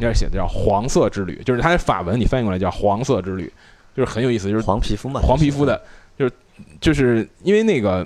[0.00, 3.50] 那写的叫“黄色之旅”，就是它的法文，你翻译过来叫“黄色之旅”，
[3.96, 5.80] 就是很有意思，就是黄皮肤嘛，黄皮肤的，
[6.18, 6.32] 就是
[6.80, 8.04] 就是因为那个，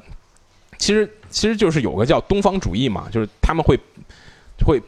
[0.77, 3.75] 其实其实就是有个叫东方主义嘛，就是他们会
[4.67, 4.79] 会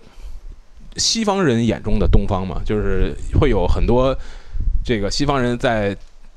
[0.97, 4.15] 西方人眼中的东方嘛，就是会有很多
[4.85, 5.97] 这个西方人在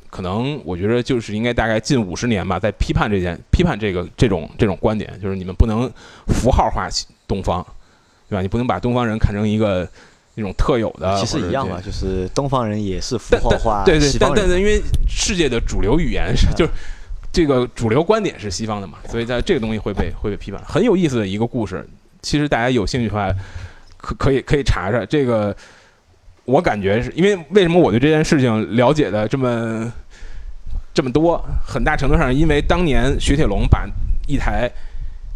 [0.10, 5.91] 可能我觉得就是应该大概近五十年吧，在批判这件批判这个这种这种观点，就是你们不能
[6.28, 6.88] 符号化
[7.28, 7.62] 东方，
[8.30, 8.41] 对吧？
[8.41, 9.86] 你不能把东方人看成一个。
[10.36, 16.72] 那种特有的，其实一样嘛，就是东方人也是符号化，对对，但但因为世界的主流语言是，就是
[17.32, 20.62] 这个主流观点是西方的嘛，所以在这个东西会被会被批判。
[20.65, 21.88] 很有意思的一个故事，
[22.22, 23.34] 其实大家有兴趣的话，
[23.98, 25.56] 可可以可以查查这个。
[26.46, 29.89] 我感觉是因为为什么我对这件事情了解的这么
[30.93, 33.88] 这么多，很大程度上因为当年雪铁龙把
[34.28, 34.69] 一台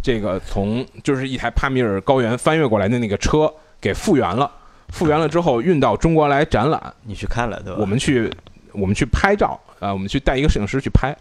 [0.03, 4.51] 这个从就是一台帕米尔高原翻越过来的那个车给复原了。
[4.89, 7.80] 复原了之后运到中国来展览，你去看了对吧？
[7.80, 8.32] 我们去，
[8.71, 11.15] 我们去拍照啊，我们去带一个摄影师去拍。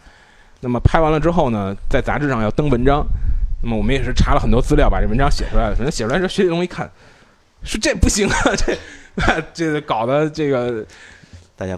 [0.61, 3.05] 那么拍完了之后呢，在杂志上要登文章。
[3.63, 5.75] 那么我们也是查了很多资料，把这文章写出来了。
[5.75, 6.89] 反正写出来之后，学铁龙一看，
[7.63, 10.85] 说这不行啊， 这 这搞得这个
[11.57, 11.77] 大家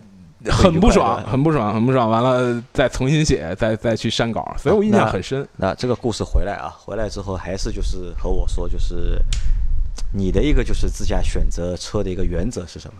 [0.50, 2.10] 很不爽，很不爽，很不爽。
[2.10, 5.48] 完了再重新写，再再去删稿，所以我印象很深。
[5.56, 9.18] 那这个故事回来啊，回来之后还是就是和我说就是。
[10.12, 12.94] 你的一个就是自驾选择车的一个原则是什么？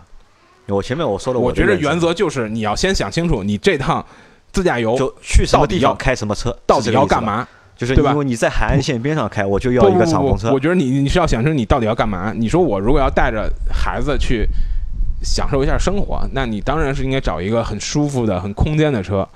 [0.75, 4.05] 我前面我说了，我觉得原则就是你要先想清楚，你这趟
[4.51, 7.47] 自驾游就去什么地方开什么车，到底要干嘛？
[7.75, 10.51] 就是因为你在海岸线边上开，我就要一个敞篷车。
[10.51, 12.31] 我觉得你你是要想清楚你到底要干嘛。
[12.35, 14.47] 你说我如果要带着孩子去
[15.23, 19.27] 享受一下生活，那你当然是应该找一个很舒服的、很空间的车，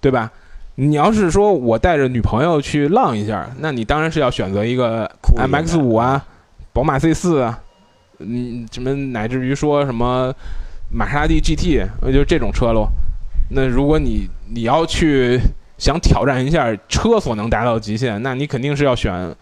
[0.00, 0.28] 对吧？
[0.74, 6.24] 你要是说我带着女朋友去浪一下，那你当然是要选择一个 MX 五啊。
[6.76, 7.50] 宝马 C 四，
[8.18, 10.30] 嗯，什么乃至于说什么
[10.92, 12.86] 玛莎拉蒂 GT，那就这种车喽。
[13.52, 15.40] 那如果你你要去
[15.78, 19.34] 想挑战一下车所能达到的极限，那你肯定是要选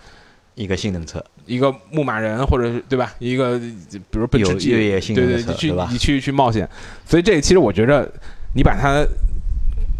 [0.55, 3.13] 一个性能车，一个牧马人或者是对吧？
[3.19, 6.69] 一个比如奔驰 G，对对，去你去去冒险，
[7.05, 8.09] 所以这其实我觉着
[8.55, 9.05] 你把它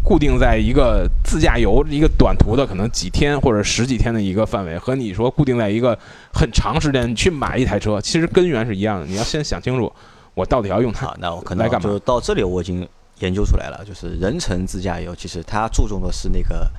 [0.05, 5.97] 固定在一个自驾游一个短途的可能几天或者十几天的一个范围，和你说固定在一个
[6.31, 9.07] 很长时间你去买一台车，其实根源是一样的。
[9.07, 9.91] 你要先想清楚，
[10.35, 12.87] 我到底要用它， 那我可来干嘛能就到这里，我已经
[13.19, 16.71] 研究出来了，就是人乘自驾游，其实它注重的是那个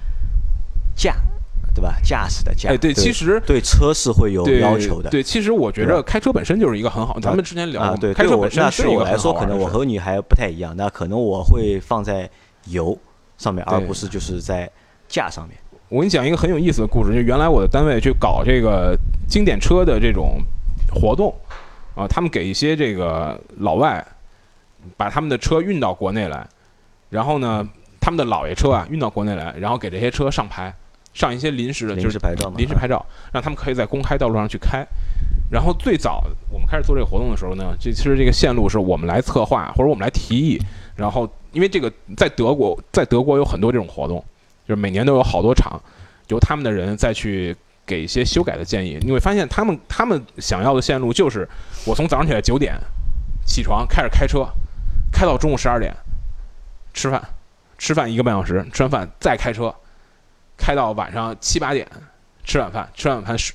[0.94, 1.16] 驾，
[1.74, 1.96] 对吧？
[2.04, 2.68] 驾驶的驾。
[2.70, 5.10] 哎，对，其实对车是会有要求的。
[5.10, 12.30] 对，其实我觉对吧着开车本身就是一个很好，咱们之前聊啊，过，对，开车本身对我来说，可能我和你还不太一样，那可能我会放在
[12.66, 12.96] 油
[13.38, 14.70] 上面，而不是就是在
[15.08, 15.56] 架上面。
[15.88, 20.42] 我跟你讲一个很有意思的故事，就原来我的单位去搞这个经典车的这种
[20.92, 21.32] 活动
[21.94, 24.04] 啊，他们给一些这个老外
[24.96, 26.44] 把他们的车运到国内来，
[27.08, 27.66] 然后呢，
[28.00, 30.74] 他们的老爷车啊运到国内来，然后给这些车上牌，
[31.14, 34.84] 上一些临时的，临就是时牌照嘛，临时牌照，让他们可以在公开道路上去开。
[35.48, 40.60] 然后最早我们开始做这个活动的时候呢，这其实这个线路是我们来策划或者我们来提议，
[40.96, 44.22] 然后因为这个在德国，在德国有很多这种活动，
[44.68, 45.80] 就是每年都有好多场，
[46.28, 48.98] 由他们的人再去给一些修改的建议。
[49.00, 51.48] 你会发现他们他们想要的线路就是
[51.86, 52.78] 我从早上起来九点
[53.46, 54.46] 起床开始开车，
[55.10, 55.96] 开到中午十二点
[56.92, 57.26] 吃饭，
[57.78, 59.74] 吃饭一个半小时，吃完饭再开车，
[60.58, 61.88] 开到晚上七八点
[62.44, 63.54] 吃晚饭，吃完晚饭是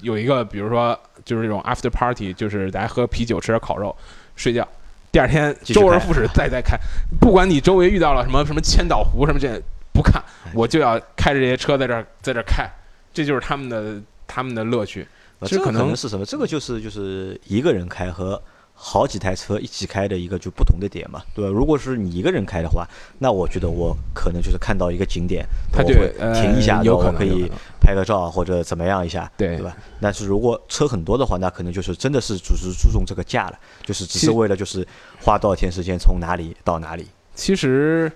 [0.00, 3.94] 有一个比如说就是这种 after party，就是大家喝啤酒吃点烤肉
[4.34, 4.66] 睡觉。
[5.14, 6.76] 第二天周而复始，再再开，
[7.20, 12.68] 不管你周围遇到了什么什么千岛湖什么这不看，哎我就要开着这些车在这儿在这儿开，
[13.12, 15.06] 这就是他们的他们的乐趣。
[15.38, 16.26] 呃这可能是什么？
[16.26, 18.42] 这个就是就是一个人开和
[18.76, 21.50] 好几台车一起开的一个就不同的点嘛，对吧？
[21.50, 22.86] 如果是你一个人开的话，
[23.18, 29.76] 那我觉得我可能就是看到一个景点，他就我会呃停一下，有可然后我可以能有可能拍个照或者怎么样一下，对对吧？
[30.00, 34.86] 但是如果车很多的话，那可能就是真的是只是注重这个价了，就是只是为了就是
[35.22, 37.06] 花多少天时间从哪里到哪里。
[37.34, 38.10] 其实，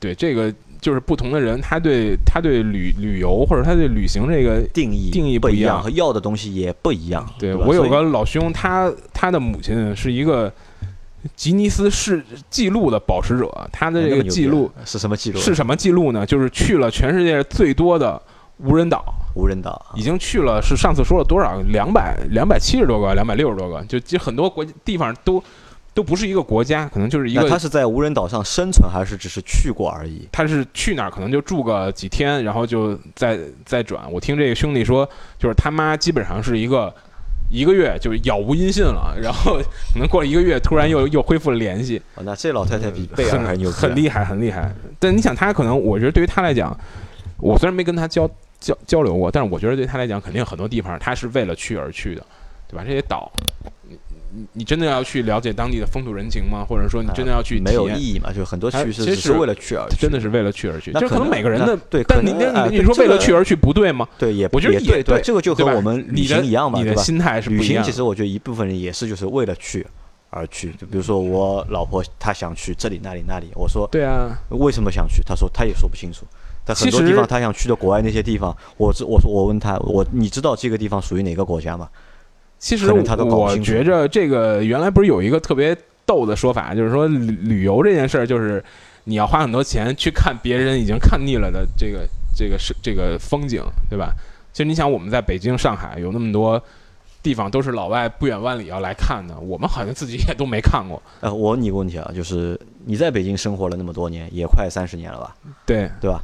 [0.00, 7.28] 对这个就是不同的人，他对他对旅旅游或者他对旅行这个，定义定义不一样和要的东西也不一样。
[7.38, 10.52] 对我有个老兄，他他的母亲是一个
[11.34, 15.38] 吉尼斯世纪录的保持者，他的这个记录是什么记录？
[15.40, 16.24] 是什么记录呢？
[16.24, 18.20] 就是去了全世界最多的
[18.58, 19.04] 无人岛。
[19.34, 21.60] 无人岛啊已经去了，是上次说了多少？
[21.68, 25.42] 两百两百七十多个，两百六十多个，就就很多国地方都
[25.96, 27.48] 都不是一个国家，可能就是一个。
[27.48, 30.28] 他是在无人岛上生存，还是只是去过而已？
[30.30, 34.04] 他是去哪儿可能就住个几天，然后就再再转。
[34.12, 36.94] 我听这个兄弟说，就是他妈基本上是一个
[37.50, 39.56] 一个月就杳无音信了，然后
[39.94, 44.70] 可能过了一个月，突然又 又恢复了联系，哦，那这老太太比贝尔还很牛啊，很厉害，很厉害。
[44.98, 46.78] 但你想，他可能我觉得对于他来讲，
[47.38, 48.30] 我虽然没跟他交
[48.60, 52.22] 交交流过，但是我觉得对他来讲，肯定很多地方他是为了去而去的，
[52.68, 52.84] 对吧？
[52.86, 53.32] 这些岛，
[54.52, 56.64] 你真的要去了解当地的风土人情吗？
[56.68, 58.32] 或者说你真的要去没有意义嘛？
[58.32, 64.06] 就很多它去是其实只是为了去而去，真的是为了去而去，就可能那可能每个人的对但你你你说为了去而去不对吗？
[64.18, 66.90] 对，也我觉得也对对这个就和我们旅行一样嘛，对吧？
[66.90, 69.86] 你的心态是不旅一样其实我觉得一部分人也是就是为了去
[70.30, 76.26] 而去，就比如说我老婆她想去这里那里那里，我说对啊，为什么想去，她说她也说不清楚。
[76.64, 81.88] 但很多地方她想去的国外那些地方，我知我说我问她，我你知道这个地方属于哪个国家吗？
[82.58, 88.64] 其实我觉着这个原来不是有一个特别逗的说法，就是说旅旅游这件事儿，就是
[89.04, 94.14] 你要花很多钱去看别人已经看腻了的这个这个是这个风景，对吧？
[94.52, 96.60] 其实你想，我们在北京、上海有那么多
[97.22, 101.00] 地方都是老外不远万里要来看的，我们好像自己也都没看过。
[101.20, 106.20] 呃，我问你个问题啊，就是你在北京生活了那么多年，也快三十年了吧，对，对吧？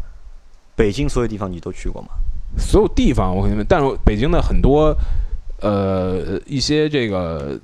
[0.74, 2.08] 北京所有地方你都去过吗？
[2.56, 4.96] 所有地方我跟你们，但是北京的很多
[5.62, 7.58] 呃一些这个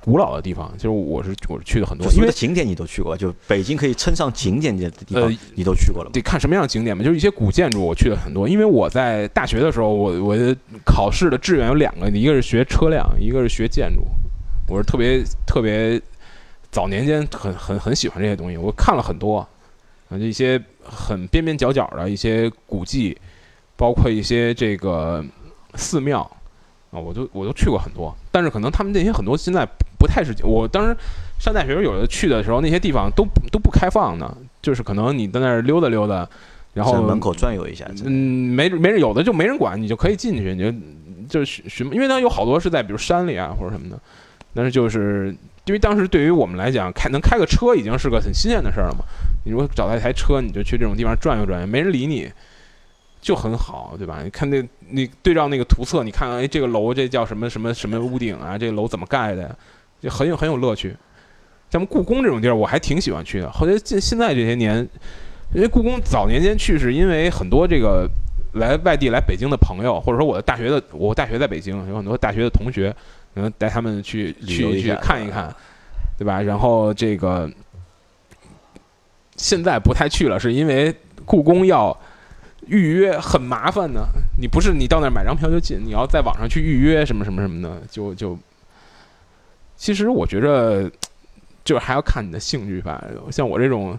[0.00, 6.12] 古老的地方，就是我是我是去的很多，因为景点你都去过，就北京可以称上景点的地方呃，你都去过了吗？
[6.14, 8.48] 得看什么样的景点嘛，就是一些古建筑，我去了很多。
[8.48, 14.02] 因为我在大学的时候，我我的考试的志愿有两个，一个是学车辆，一个是学建筑。
[14.68, 16.00] 我是特别特别
[16.70, 19.48] 早年间很很很喜欢这些东西，我看了很多，啊，
[20.10, 23.18] 这一些很边边角角的一些古迹，
[23.76, 25.24] 包括一些这个
[25.74, 26.30] 寺庙
[26.90, 28.14] 啊，我都我都去过很多。
[28.30, 29.66] 但是可能他们那些很多现在
[29.98, 30.96] 不太是，我当时
[31.38, 36.28] 上大学有的去的时候，那些地方都不都不开放的，就是可能你在那儿溜达溜达，
[36.74, 38.10] 然后门口转悠一下，嗯，
[38.54, 40.78] 没没人有的就没人管，你就可以进去，你就
[41.28, 43.98] 就寻寻，因为它有好多是在比如山里啊或者什么的，
[44.54, 45.34] 但是就是
[45.66, 49.04] 因为当时对于我们来讲，开能开个车已经是个很新鲜的事儿了嘛。
[49.44, 52.28] 你如果找到一台车，你就去这种地方转悠转悠，没人理你，
[53.20, 54.20] 就很好，对吧？
[54.24, 58.56] 你看那你对照那个图册，你看哎，这个楼这叫什么什么什么屋顶啊？
[58.56, 59.56] 这个楼怎么盖的呀？
[60.00, 60.96] 就很有很有乐趣。
[61.68, 63.50] 咱们故宫这种地儿，我还挺喜欢去的。
[63.52, 64.76] 后来现现在这些年，
[65.54, 68.08] 因为故宫早年间去，是因为很多这个
[68.54, 72.90] 来外地来北京的朋友，或者说我的大学的，我大学在北京，有很多大学的同学，
[73.34, 75.54] 可能带他们去去去看一看，
[76.18, 76.40] 对吧？
[76.42, 77.48] 然后这个
[79.36, 80.92] 现在不太去了，是因为
[81.24, 81.96] 故宫要
[82.70, 84.08] 预约很麻烦的。
[84.40, 88.38] 你不是你到那儿买张票就进，你要在网上去预约什么什么什么的，就就。
[89.76, 90.90] 其实我觉着。
[91.62, 93.96] 就是还要看你的兴趣吧，像我这种，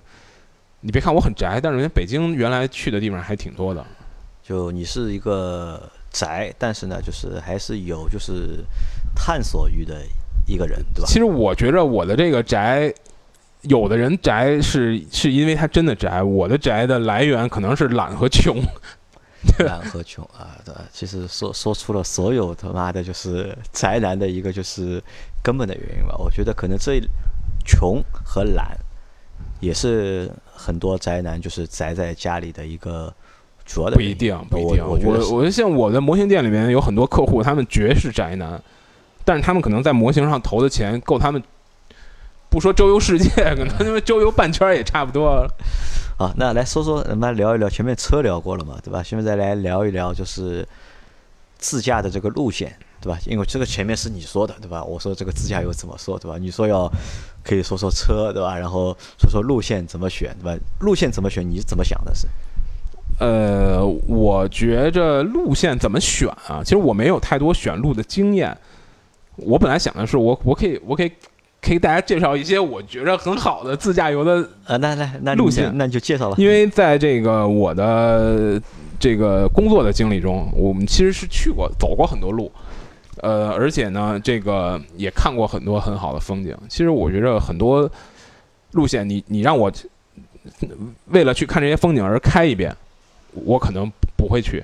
[0.81, 3.85] 你别看我很宅，但是人家北京原来去的地方还挺多的。
[4.41, 8.65] 就你是一个宅，但是呢，就是还是有就是
[9.15, 10.01] 探索欲的
[10.47, 11.07] 一个人，对吧？
[11.07, 12.91] 其实我觉着我的这个宅，
[13.61, 18.57] 有的人宅是是因为他真的宅，我的宅的来源可能是懒和穷。
[19.65, 25.01] 懒和穷啊，对，其实说说出了所有他妈的就是宅男的一个就是
[25.43, 26.15] 根本的原因吧。
[26.17, 27.01] 我觉得可能这。
[27.63, 28.75] 穷和懒，
[29.59, 33.13] 也是很多宅男就是宅在家里的一个
[33.63, 33.95] 主要的。
[33.95, 34.83] 不一定，不一定。
[34.83, 38.59] 我我我像我的模型店里面有很多客户，他们绝是宅男，
[39.23, 41.41] 但是他们可能在模型上投的钱够他们，
[42.51, 45.47] 不说周游世界， 可能因为周游半圈也差不多。
[46.17, 49.01] 啊，那来说说，咱们聊一聊前面车聊过了嘛，对吧？
[49.01, 50.67] 现在来聊一聊就是
[51.57, 52.77] 自驾的这个路线。
[53.01, 53.17] 对吧？
[53.25, 54.83] 因为这个前面是你说的，对吧？
[54.83, 56.37] 我说这个自驾游怎么说，对吧？
[56.37, 56.87] 你说要
[57.43, 58.55] 可以说说车，对吧？
[58.55, 60.63] 然后说说路线怎么选，对吧？
[60.81, 61.43] 路线怎么选？
[61.49, 62.13] 你是怎么想的？
[62.13, 62.27] 是？
[63.19, 66.61] 呃，我觉着路线怎么选啊？
[66.63, 68.55] 其实我没有太多选路的经验。
[69.37, 71.11] 我本来想的是，我我可以我可以
[71.61, 76.35] 给大家介绍一些我觉着很好的自驾游的呃，那那那路线，那你就介绍了。
[76.37, 78.59] 因为在这个我的
[78.99, 82.51] 这个工作的经历中，我们其实是去过走过很多路。
[83.17, 86.57] 呃，而且呢，这个也看过很多很好的风景。
[86.67, 87.89] 其实我觉着很多
[88.71, 89.71] 路线，你你让我
[91.09, 92.75] 为了去看这些风景而开一遍，
[93.45, 93.87] 我可能
[94.17, 94.63] 不会去。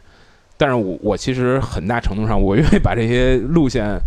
[0.57, 3.99] 但是我我其实很大程度上，我愿意把这些路线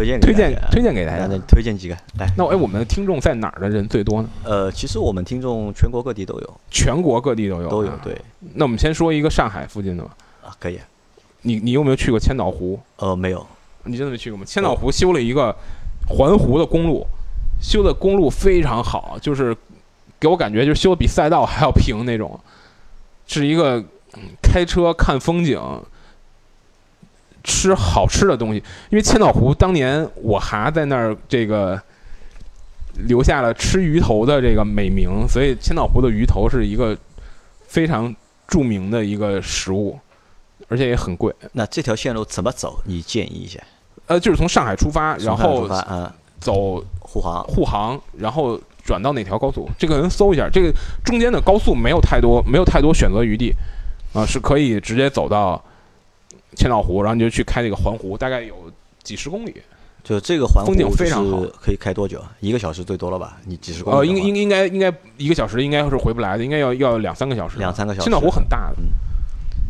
[0.00, 1.28] 推荐推荐推荐给大家。
[1.46, 2.26] 推荐几个来？
[2.36, 4.28] 那哎，我们的听众在哪儿的人最多呢？
[4.44, 7.92] 呃，其实我们听众全国各地都有，全国各地都有都有。
[8.02, 8.18] 对，
[8.54, 10.16] 那我们先说一个上海附近的吧。
[10.42, 10.80] 啊，可以。
[11.42, 12.80] 你你有没有去过千岛湖？
[12.96, 13.46] 呃，没有。
[13.84, 14.44] 你真的没去过吗？
[14.44, 15.54] 千岛湖修了一个
[16.08, 17.06] 环湖的公路，
[17.60, 19.56] 修的公路非常好，就是
[20.18, 22.38] 给我感觉就是修的比赛道还要平那种，
[23.26, 23.82] 是一个
[24.42, 25.58] 开车看风景、
[27.42, 28.62] 吃好吃的东西。
[28.90, 31.80] 因为千岛湖当年我还在那儿这个
[33.06, 36.96] 留下了吃鱼头的这个美名，所以千岛湖的鱼头是一个
[37.66, 38.14] 非常
[38.46, 39.98] 著名的一个食物。
[40.68, 41.34] 而且也很贵。
[41.52, 42.80] 那这条线路怎么走？
[42.84, 43.58] 你建议一下。
[44.06, 49.68] 呃，就是从上海出发，然后嗯，走沪杭，沪杭，然后转到哪条高速？
[49.76, 50.48] 这个人搜一下。
[50.48, 50.72] 这个
[51.02, 53.52] 中间的高速没有太多，没有太多选择余地，
[54.12, 55.60] 啊，是可以直接走到
[56.60, 58.54] 千岛湖，然后你就去开这个环湖，大概有
[59.02, 59.54] 几十公里。
[60.04, 62.22] 就这个环风景非常好，可以开多久？
[62.40, 63.38] 一个小时最多了吧？
[63.46, 63.96] 你几十公里？
[63.96, 67.58] 呃，应应应该应该一个小时应该是回不来的，应该要要两三个小时。
[67.58, 68.04] 两三个小时。
[68.04, 68.76] 千岛湖很大的。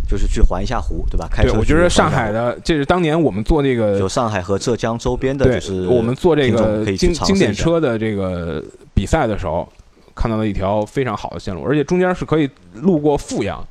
[0.08, 1.28] 就是去环一下湖，对吧？
[1.30, 1.50] 开车。
[1.50, 8.60] 对，我觉得上海的，这是当年我们做那个，就上海和浙江周边的，就是我们做这个经经典车的这个
[8.92, 9.68] 比赛的时候，
[10.12, 13.64] 看到了一条非常好的线路，而且中间是可以路过富阳，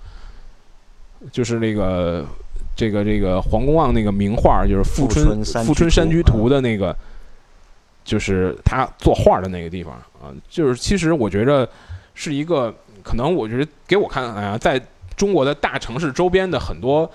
[1.30, 2.26] 就是那个
[2.80, 6.96] 这个这个黄公望那个名画，就是《富春富春山居图》的那个，
[8.06, 10.32] 就是他作画的那个地方啊。
[10.48, 11.68] 就是其实我觉着
[12.16, 12.74] 是一个，
[13.04, 14.82] 可能我觉得给我看来啊，在。
[15.20, 17.12] 中国的大城市周边的很多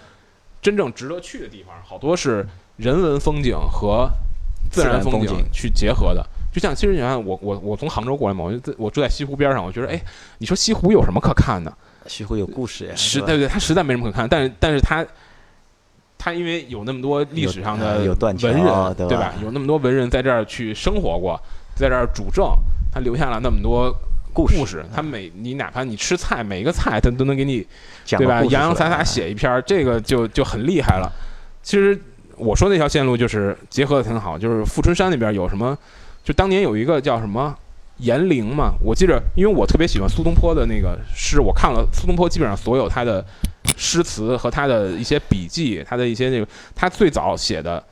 [0.61, 2.47] 真正值得去的地方，好多是
[2.77, 4.07] 人文风景和
[4.71, 6.23] 自然风景去结合的。
[6.53, 9.99] 就像其实你看，我我我从杭州过来嘛，我就我住在西湖边上，我觉得哎，
[10.37, 11.73] 你说西湖有什么可看的？
[12.07, 14.29] 西湖有故事呀，实对对，它实在没什么可看。
[14.29, 15.03] 但是但是它
[16.25, 19.35] 它因为有那么多历史上的文人，对吧？
[19.43, 21.39] 有那么多文人在这儿去生活过，
[21.77, 22.47] 在这儿主政，
[22.91, 23.95] 他留下了那么多。
[24.33, 27.65] 故事，他每你哪怕你吃菜，每一个菜他都能给你，
[28.07, 28.43] 对吧？
[28.45, 31.13] 洋洋洒洒写一篇，这个就就很厉害了。
[31.63, 31.97] 其实
[32.37, 35.79] 我说那条线路就是结合的挺好，就是富春山那边有什么，
[36.25, 37.55] 就当年有一个叫什么
[37.99, 43.25] 严陵嘛，我记着，因为我特别喜欢苏东坡的那个诗，我看了苏东坡基本上所有他的
[43.77, 47.83] 诗词和他的一些笔记，他的一些那个他最早写的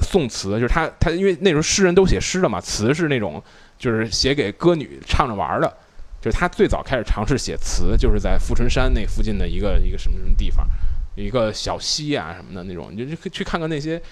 [0.00, 3.42] 宋词，就是他他因为那时候诗人都写诗的嘛，词是那种。
[3.78, 5.72] 就是写给歌女唱着玩的，
[6.20, 10.66] 就是他最早开始尝试写词，就是在富春山那附近的一个一个什么什么地方，
[11.14, 14.02] 有一个小溪啊什么的那种，你就去去看看那些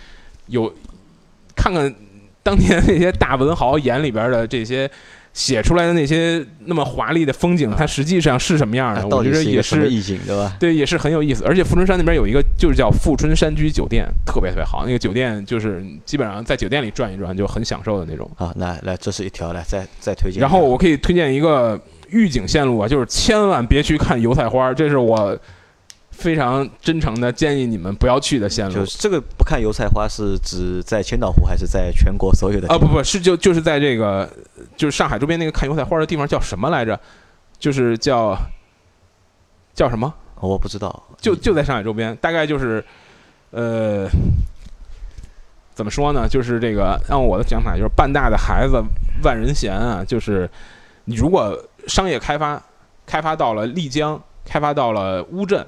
[0.47, 0.73] 有
[1.57, 1.93] 看看
[2.45, 4.89] 当年那些大文豪眼里边的这些
[5.37, 9.07] 写出来的那些那么华丽的风景，它实际上是什么样的？
[9.15, 10.57] 我觉得也是意境，对吧？
[10.59, 11.45] 对，也是很有意思。
[11.45, 14.87] 而且富春山那边有一个就是叫富春山居酒店，特别特别好。
[14.87, 18.27] 那个酒店就是基本上在酒店里转一转就很享受的那种。
[18.39, 20.41] 啊，那来这是一条，来再再推荐。
[20.41, 21.79] 然后我可以推荐一个
[22.09, 25.39] 预警线路啊，就是千万别去看油菜花，这是我
[26.17, 28.87] 非常真诚的建议你们不要去的线路就。
[28.87, 34.29] 是这个不看油菜花是指在千岛湖还是在全国所有的啊，不不是就就是在这个
[34.77, 36.99] 就是上海周边那个看油菜花的地方叫什么来着？
[37.59, 38.37] 就是叫
[39.75, 40.13] 叫什么？
[40.41, 42.85] 我不知道，就就在上海周边，大概就是，
[43.51, 44.07] 呃，
[45.75, 46.29] 怎么说呢？
[46.29, 48.83] 就是这个，按我的想法，就是半大的孩子
[49.23, 50.05] 万人嫌啊。
[50.07, 50.49] 就是
[51.07, 52.63] 你如果商业开发
[53.07, 55.67] 开发到了丽江，开发到了乌镇，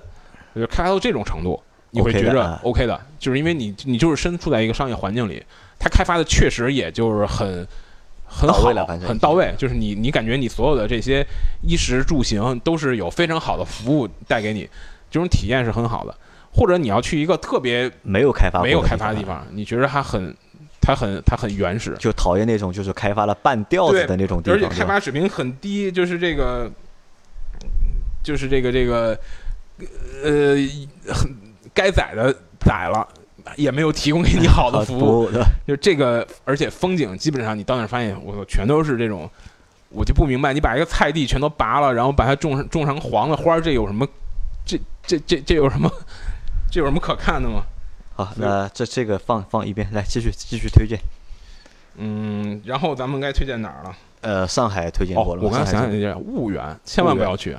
[0.58, 5.42] 就是开发到这种程度，你会觉着 OK 的，就是因为你你就是身处在一个商业环境里，
[5.78, 7.66] 它开发的确实也就是很。
[8.30, 8.70] 很好
[9.06, 11.26] 很到位，就是你，你感觉你所有的这些
[11.62, 14.68] 衣食住行都是有非常好的服务带给你，
[15.10, 16.14] 这种体验是很好的。
[16.52, 20.36] 或者你要去一个特别没有开发没有开发的地方，你觉得它很，
[20.78, 26.70] 它很，它很原始，就讨厌那种就是开发了半吊子的那种地方，而且开发水平很低，就是这个，
[28.22, 29.18] 就是这个这个，
[30.22, 30.56] 呃，
[31.14, 31.34] 很
[31.72, 33.06] 该宰的宰了，
[33.56, 35.30] 也没有提供给你好的服务，
[35.66, 39.28] 就这个，而且风景基本上你到那儿发现，我全都是这种，
[39.90, 44.06] 我就不明白，你把一个菜地全都拔了，然后把它种上种成黄的花儿，这有什么？
[44.64, 45.90] 这这这这有什么？
[46.70, 47.62] 这有什么可看的吗？
[48.14, 50.98] 好，那这这个放放一边，来继续继续推荐。
[51.96, 53.96] 嗯，然后咱们该推荐哪儿了？
[54.20, 57.56] 呃，上海推荐哦，过了吗，我刚才想上海起来这婺源，千万不要去，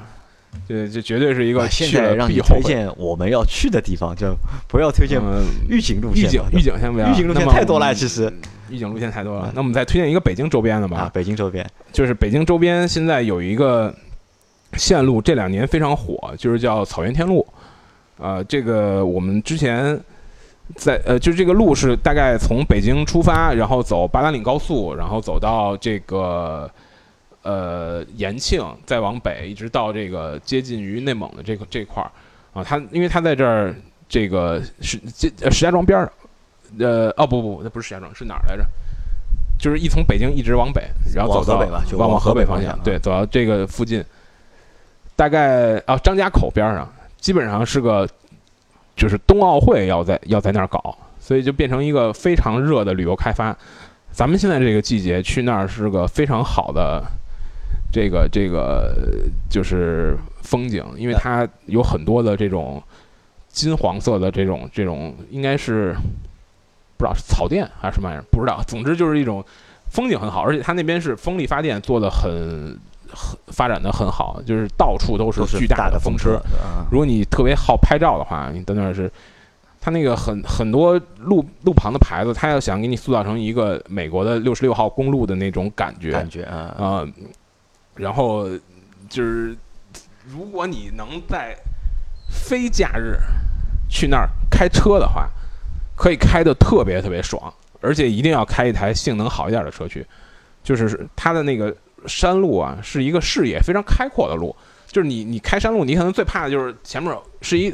[0.67, 2.39] 这这绝对是一个啊现在让你。
[2.39, 4.35] 推荐我们要去的地方，就
[4.67, 6.49] 不要推荐嗯预警路预警线嘛。
[6.53, 8.31] 预警先不要，预警路线太多了，其实
[8.69, 9.51] 预警路线太多了嗯。
[9.55, 13.93] 那我们再推荐一个北京周边的吧啊，，北京周边就是北京周边现在有一个
[14.73, 17.45] 线路，这两年非常火，就是叫草原天路。
[18.17, 19.99] 呃，这个我们之前
[20.75, 26.69] 在呃，就是这个路是大概从北京出发，然后走八达岭高速，然后走到这个
[27.43, 32.11] 呃延庆，再往北一直到这个接近于内蒙的这个这块儿
[32.53, 32.63] 啊。
[32.63, 33.73] 它因为它在这儿
[34.07, 36.13] 这个石这呃石家庄边儿上，
[36.79, 38.65] 呃哦不不不，那不是石家庄，是哪儿来着？
[39.57, 44.01] 就是一从北京一直往北，然后走到往河北吧就往往河北方向啊对，走到这个附近，
[45.17, 48.07] 大概啊张家口边上，基本上是个
[48.95, 53.53] 就是冬奥会要在要在那儿搞，所以就变成一个非常热的旅游开发。
[54.11, 57.03] 咱们现在这个季节去那儿是个非常好的
[57.91, 58.93] 这个这个
[59.49, 62.81] 就是风景，因为它有很多的这种
[63.49, 65.93] 金黄色的这种这种应该是
[66.97, 68.61] 不知道是草甸还是什么玩意儿，不知道。
[68.67, 69.43] 总之就是一种
[69.89, 72.77] 风景很好，而且它那边是风力发电做的很
[73.11, 76.35] 很发展的很好，就是到处都是巨大的风车。
[76.61, 79.11] 啊，如果你特别好拍照的话，你到那儿是，
[79.81, 87.07] 它那个很很多路路旁的牌子，它要想给你塑造成一个美国的六十六号公路的那种感觉感觉啊，啊、
[87.99, 88.47] 然后
[89.09, 89.55] 就是
[90.25, 91.55] 如果你能在
[92.29, 93.17] 非假日
[93.89, 95.29] 去那儿开车的话，
[95.95, 100.05] 可以开的特别特别爽，而且一定要开一台性能好一点的车去，
[100.63, 101.75] 就是它的那个
[102.07, 104.55] 山路啊，是一个视野非常开阔的路。
[104.87, 107.71] 就是你你开山路，你可能最怕的就是前面是一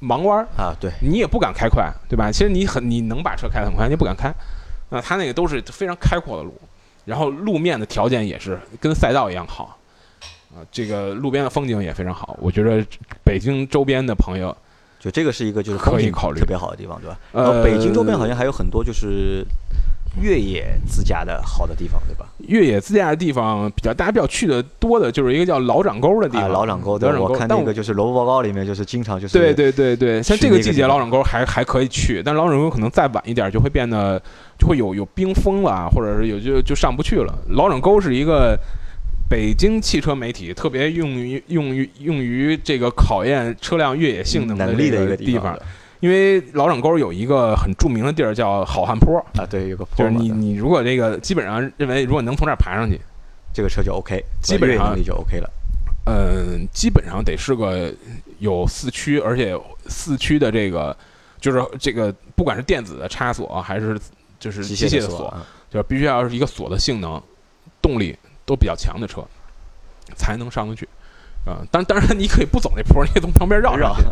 [0.00, 2.30] 盲弯儿，啊，对，你也不敢开快，对吧？
[2.30, 4.32] 其实你很你能把车开得很快，你不敢开。
[4.90, 6.54] 那它那个都是非常开阔的路，
[7.06, 9.78] 然后路面的条件也是跟赛道一样好，
[10.54, 12.36] 啊，这个路边的风景也非常好。
[12.42, 12.84] 我觉得
[13.24, 14.54] 北京周边的朋友，
[14.98, 17.18] 就这个是一个就是可以考虑特别好的地方，对吧？
[17.32, 19.42] 呃然后北京周边好像还有很多就是
[20.20, 22.26] 越野自驾的好的地方，对吧？
[22.48, 27.32] 越野自驾的地方比较大家比较去的多的就是一个叫老掌沟的地啊，方，老掌沟，对老，掌沟。
[27.32, 34.20] 我看但那个就是楼报告里面就是经常就是对对对对，像这个季节老掌沟还还可以去，但老掌沟可能再晚一点就会变得
[34.58, 37.38] 就会有有冰封了，或者是有就就上不去了。
[37.50, 38.58] 老掌沟是一个
[39.28, 45.58] 北京汽车媒体特别用于用于用于这个考验车辆越野性能能力的一个地方，
[46.00, 53.00] 因为老掌沟有一个很著名的地儿叫好汉坡，啊，对，有个坡就是你你如果这个基本上认为如果能从这儿爬上去，
[53.52, 55.50] 这个车就 OK，基本上越野能力就 OK 了。
[56.06, 57.92] 嗯，基本上得是个
[58.38, 60.96] 有四驱，而且四驱的这个
[61.40, 63.98] 就是这个不管是电子的插锁还是
[64.38, 65.34] 就是机械的锁，
[65.70, 67.20] 就是必须要是一个锁的性能、
[67.80, 69.24] 动力都比较强的车。
[70.14, 70.88] 才能上得去。
[71.44, 74.04] 啊，当当然你可以不走那坡，你可以从旁边绕绕去。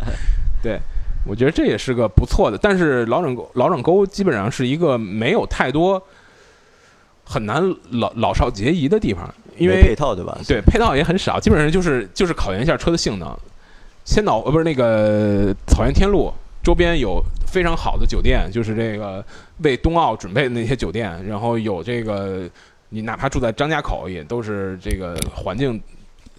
[0.61, 0.77] 对，
[1.25, 2.57] 我觉得这也是个不错的。
[2.57, 6.01] 但是老整沟老整沟基本上是一个没有太多
[7.23, 10.37] 很难老老少皆宜的地方，因为配套对吧？
[10.47, 13.35] 对，配套也很少，基本上就是就是考验一下车的性能。
[14.05, 16.31] 千岛呃不是那个草原天路
[16.63, 19.25] 周边有非常好的酒店，就是这个
[19.63, 22.47] 为冬奥准备的那些酒店，然后有这个
[22.89, 25.81] 你哪怕住在张家口也都是这个环境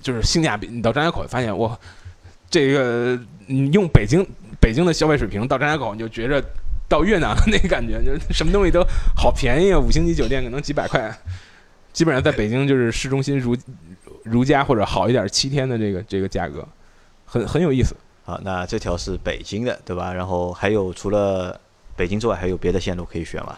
[0.00, 0.68] 就是性价比。
[0.68, 1.76] 你到张家口发现哇，
[2.48, 4.24] 这个你用北京
[4.60, 6.42] 北京的消费水平到张家口，你就觉着
[6.88, 8.84] 到越南那个感觉， 就是什么东西都
[9.14, 11.12] 好便宜啊，五星级酒店可能几百块。
[11.92, 13.56] 基本上在北京就是市中心如
[14.22, 16.66] 如家或者好一点七天的这个这个价格，
[17.24, 17.96] 很很有意思。
[18.24, 20.12] 好，那这条是北京的对吧？
[20.12, 21.58] 然后还有除了
[21.96, 23.56] 北京之外，还有别的线路可以选吗？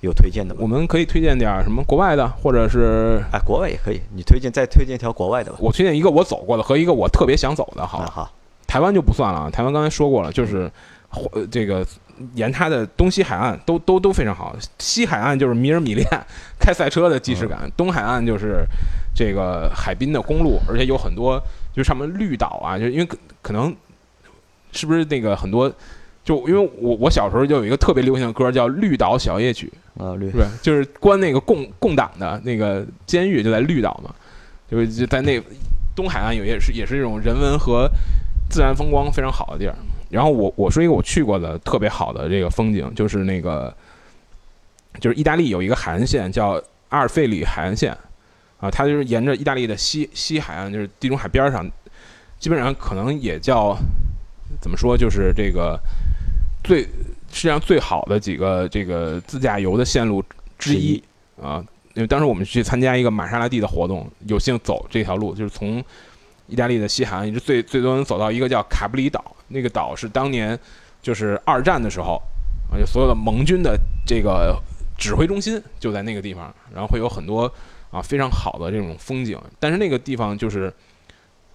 [0.00, 0.60] 有推荐的吗？
[0.62, 4.00] 我们可以推荐点儿什么国外的，或者是哎，国外也可以。
[4.14, 5.58] 你推荐再推荐一条国外的吧。
[5.60, 7.86] 我推荐一个我走过的和一个我特别想走的。
[7.86, 8.32] 好啊，好，
[8.68, 9.50] 台湾就不算了啊。
[9.50, 10.70] 台湾刚才说过了，就是
[11.10, 11.84] 呃这个
[12.34, 14.56] 沿它的东西海岸都都都非常好。
[14.78, 16.24] 西海岸就是米尔米利亚
[16.60, 18.64] 开赛车的既视感，东海岸就是
[19.12, 21.42] 这个海滨的公路，而且有很多
[21.74, 23.74] 就上面绿岛啊，就因为可可能
[24.70, 25.72] 是不是那个很多。
[26.24, 29.72] 就因为我我小时候就有一个特别流行的歌叫《绿岛小夜曲》
[30.04, 30.44] 啊，绿对？
[30.60, 34.14] 就是关那个共共党的那个监狱就在绿岛嘛，
[34.70, 35.40] 就是就在那
[35.96, 37.88] 东海岸有也是也是这种人文和
[38.48, 39.74] 自然风光非常好的地儿。
[40.10, 43.74] 然后我我说一个我去过的特别好的这个风景，就是那个
[45.00, 47.96] 就是意大利有一个海岸线叫阿尔费里海岸线
[48.58, 51.68] 啊，它就是沿着意大利的西西海岸，就是地中海边上，
[52.38, 53.76] 基本上可能也叫
[54.60, 55.78] 怎么说，就是这个。
[56.64, 56.82] 最
[57.30, 60.22] 世界上最好的几个这个自驾游的线路
[60.58, 61.02] 之一
[61.40, 65.82] 啊，因为当时我们去参加一个玛莎拉蒂的活动，有幸走这条路，就是从
[66.48, 70.58] 意大利的西海岸一直最最多能走到一个叫卡布里岛，那个岛是当年
[71.00, 72.20] 就是二战的时候，
[72.72, 74.60] 啊，就所有的盟军的这个
[74.96, 77.52] 指挥中心就在那个地方，然后会有很多
[77.90, 80.72] 啊非常好的这种风景，但是那个地方就是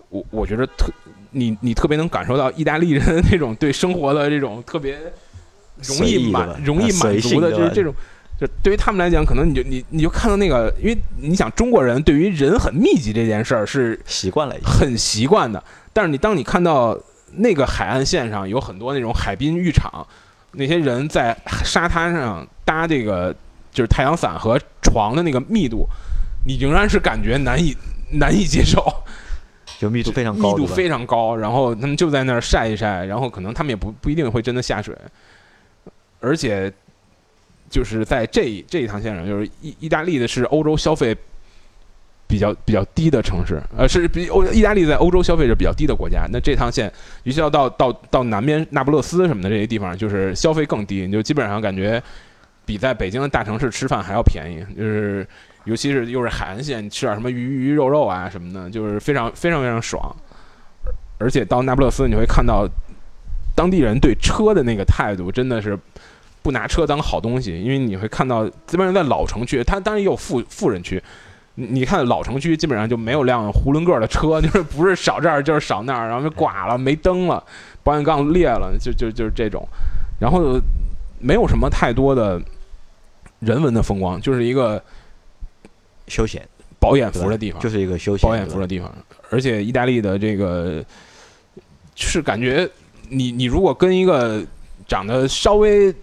[0.09, 0.91] 我我觉得特。
[1.35, 4.99] 你你特别能感受到意大利人的那种对生活的这种特别
[5.81, 7.91] 容易满容易满足的，就是这种，
[8.45, 15.63] 就对于他们来讲，可能你就你你就看到那个，因为你想中国人对于人很密集这件事儿是习惯了，很习惯的。
[15.93, 16.97] 但是你当你看到
[17.35, 20.05] 那个海岸线上有很多那种海滨浴场，
[20.51, 21.33] 那些人在
[21.63, 23.33] 沙滩上搭这个
[23.71, 25.87] 就是太阳伞和床的那个密度，
[26.45, 27.73] 你仍然是感觉难以
[28.11, 28.83] 难以接受。
[29.79, 34.93] 就密度非常高，密度非常高，然后他们就在那儿晒一晒，然后可能他们也不不一定会真的下水，
[36.19, 36.71] 而且
[37.73, 41.17] 就是在这这一趟线上，就是意意大利的是欧洲消费
[42.27, 46.27] 比较比较低的城市，呃，是比欧意大利在欧洲消费是比较低的国家。
[46.31, 46.91] 那这趟线，
[47.23, 52.01] 尤其要到到到南边那不勒斯什么的这些地方，就是消费更低，你就基本上感觉
[52.65, 55.27] 比在北京的大城市吃饭还要便宜，就是。
[55.65, 60.13] 尤其是又是海岸线，吃点什么鱼鱼肉肉啊什么的，就是非常非常非常爽。
[61.17, 62.67] 而且到那不勒斯，你会看到
[63.55, 65.79] 当地人对车的那个态度，真的是
[66.43, 67.59] 不拿车当好东西。
[67.59, 71.01] 因为你会看到，基本上在老城区，它当然也有富富人区。
[71.55, 77.43] 你你看老城区，基本上就没有辆囫囵个的车，就是不是少这儿就是少那儿，然后就剐了没灯了，
[77.81, 79.67] 保险杠裂了，就就就是这种。
[80.19, 80.59] 然后
[81.19, 82.39] 没有什么太多的
[83.39, 84.79] 人文的风光，就是一个。
[86.09, 86.45] 休闲
[86.79, 88.93] 保眼福的地方，就是一个休闲保眼福的地方。
[89.29, 90.83] 而且意大利的这个
[91.95, 92.69] 是感觉，
[93.07, 94.43] 你你如果跟一个
[94.85, 95.95] 长得稍微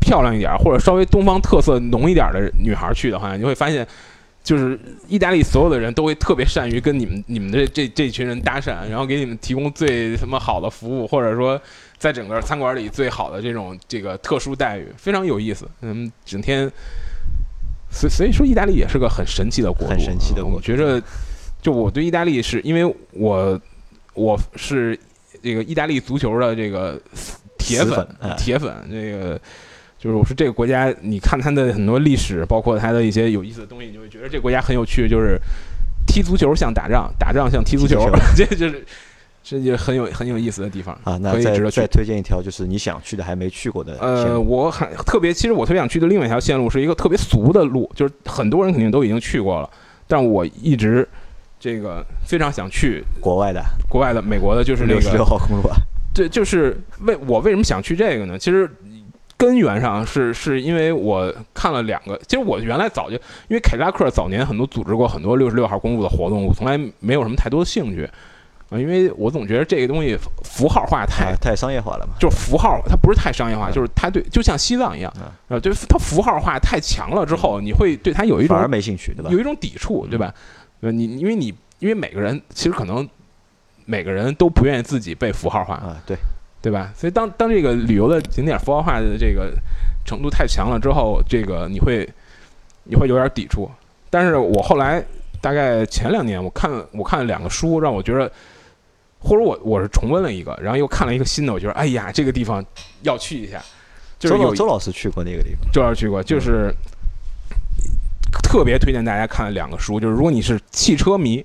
[0.00, 3.86] 漂亮一点，或者稍微东方特色浓一点的女孩去的话，你会发现，
[4.42, 11.60] 就是意大利所有的人都会特别善于跟你们你们的这这群人搭讪，然后给你们提供最什么好的服务，或者说
[11.98, 15.68] 在整个餐馆里最好的这种这个特殊待遇，非常有意思。
[15.82, 16.70] 嗯，整天。
[17.90, 19.94] 所所以说，意大利也是个很神奇的国度。
[19.94, 21.02] 很神奇的国，我觉着，
[21.62, 23.58] 就我对意大利是因为我
[24.12, 24.98] 我是
[25.42, 27.00] 这个意大利足球的这个
[27.68, 28.74] 铁粉，铁粉。
[28.90, 29.40] 这个
[29.98, 35.08] 就是我说这个国家，你看它的很多历史，包括它的一些有意思的东西，你就会觉得这个国家很有趣。
[35.08, 35.38] 就是
[36.06, 38.84] 踢足球像打仗，打仗像踢足球， 这就是。
[39.40, 41.16] 这就很有很有意思的地方啊！
[41.22, 43.96] 那再再推荐一条，就是你想去的还没去过的。
[43.98, 49.70] 呃，我很特别，其实我特别想去的另外一条线路是一个特别俗的路，就是很多人肯定都已经去过了，
[50.06, 51.08] 但我一直
[51.58, 55.70] 这个非常想去国外的，国外的美国的，就是那个六号公路。
[56.18, 58.36] 对，就是为我为什么想去这个呢？
[58.36, 58.68] 其实
[59.36, 63.14] 根源上是是因为我看了两个，其实我原来早就
[63.46, 68.02] 因为凯迪拉克早年很多组织过很多六十六号公路的活动，我从来没有什么太多的兴趣
[68.68, 75.12] 啊，因为我总觉得这个东西符号化太太商业化了嘛，就是符号，它不是太商业化，就是它对，就像西藏一样
[75.48, 79.30] 啊，对，它符号化太强了之后，你会对它有一种反而没兴趣，对吧？
[79.30, 80.34] 有一种抵触，对吧？
[80.80, 83.08] 呃，你因为你因为每个人其实可能
[83.88, 86.16] 每个人都不愿意自己被符号化啊，对。
[86.60, 86.92] 对吧？
[86.96, 89.52] 所以当当这个旅游的景点符号化的这个
[90.04, 92.06] 程度太强了之后，这个你会
[92.82, 93.70] 你会有点抵触。
[94.10, 95.00] 但是我后来
[95.40, 98.30] 大概前两年，我看我看了两个书，让我觉得，
[99.20, 102.62] 或者我我是重温了一个，然后又看了一个新的，我觉得哎呀，这个地方
[103.02, 103.62] 要去一下。
[104.18, 106.74] 周老周老师去过那个地方，周老师去过，就是
[108.42, 111.42] 特别推荐大家看两个书，就是如果你是汽车迷，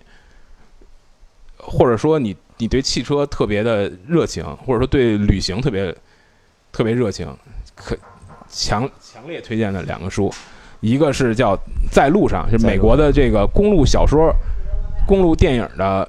[1.66, 2.36] 或者说你。
[2.58, 5.94] 你对汽车特别的热情，或者说对旅行特别
[6.72, 7.28] 特别热情，
[7.76, 7.98] 可
[8.48, 10.32] 强强烈推荐的两个书，
[10.80, 11.56] 一个是叫
[11.92, 14.32] 《在路上》，是美国的这个公路小说、
[15.06, 16.08] 公路电影的，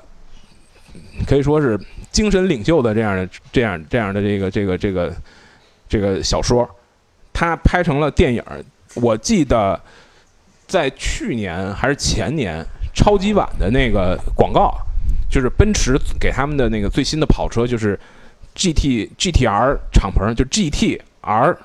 [1.27, 1.81] 可以说是
[2.13, 5.13] 精神领袖的这样的这样这样的这个这个这个
[5.89, 6.69] 这个小说，
[7.33, 8.45] 它拍成了电影。
[8.97, 9.81] 我记得
[10.67, 14.77] 在去年还是前年，超级碗的那个广告。
[15.35, 17.99] 就是奔驰给他们的那个最新的跑车，就是
[18.55, 21.59] G T G T R 敞篷，就 G T R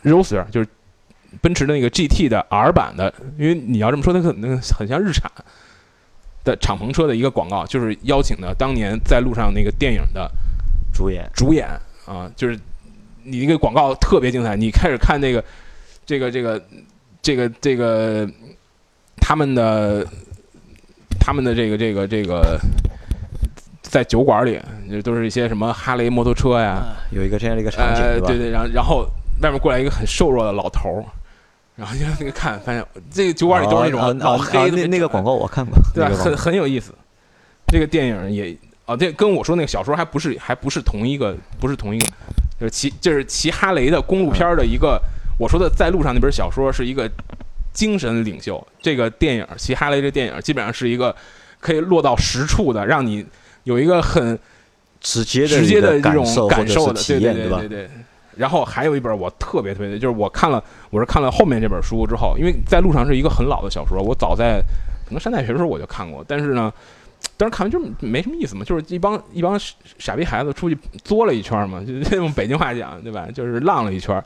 [0.00, 0.68] r o s e r 就是
[1.42, 3.12] 奔驰的那个 G T 的 R 版的。
[3.36, 5.30] 因为你要这么说，它可能很像日产
[6.42, 10.30] 的敞篷车的一个广告，就是邀请的当年在路上那个电影的
[10.90, 11.68] 主演主演
[12.06, 12.58] 啊，就是
[13.24, 14.56] 你那个广告特别精彩。
[14.56, 15.44] 你开始看那个
[16.06, 16.66] 这个这个
[17.20, 18.26] 这个这个
[19.18, 20.06] 他们的。
[21.18, 22.58] 他们的这个这个这个，
[23.82, 24.60] 在酒馆里，
[25.02, 29.06] 都是一些什么哈雷摩托车呀，有一个这样的一个场景，对对，然后然后
[29.42, 31.04] 外面过来一个很瘦弱的老头儿，
[31.76, 34.86] 然后就那个看，发现 这个酒馆里都是那种老黑的。
[34.86, 36.10] 那个广告我看过，对吧？
[36.14, 36.92] 很很有意思。
[37.68, 42.06] 这个电影也啊，这跟我说那个小说还不是还不是同一个，不是同一个，
[42.60, 45.00] 就是骑就是骑哈雷的公路片的一个。
[45.38, 47.10] 我说的在路上那本小说是一个。
[47.74, 51.14] 精神领袖，这个电影《骑哈雷》这电影基本上是一个
[51.60, 53.26] 可以落到实处的，让你
[53.64, 54.38] 有一个很
[55.00, 57.90] 直接的直接的这种感受的体验，对对对对。
[58.36, 64.60] 然后还有一本我特别特别的，就是我看了，我是看了后面这本书之后，因为在路上是一个很老的小说，我早在
[65.06, 66.72] 可能上大学的时候我就看过，但是呢，
[67.36, 69.56] 当时看完就没什么意思嘛，就是一帮一帮
[69.98, 73.28] 傻逼孩子出去作了一圈嘛，就用北京话讲，对吧？
[73.32, 74.20] 就是浪了一圈，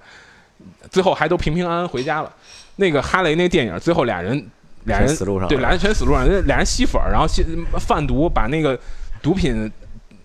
[0.90, 2.32] 最后还都平平安安回家了。
[2.80, 4.46] 那个哈雷那电影，最后俩人，
[4.84, 8.78] 俩人死路上对俩人全死路上， 俩人吸粉儿，然后吸贩毒，把那个
[9.20, 9.68] 毒品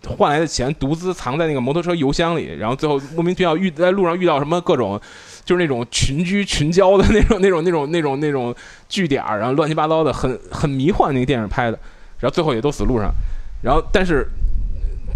[0.08, 5.02] 换来的钱独自藏在那个摩托车油箱里，然后最后莫名其妙遇在路上遇到什么各种，
[5.44, 8.56] 就是那种群居群交的那种那种那种那种那种
[8.88, 11.80] 据点儿，然后乱七八糟的，很很迷幻那个电影拍的，
[12.20, 13.12] 然后最后也都死路上，
[13.64, 14.28] 然后但是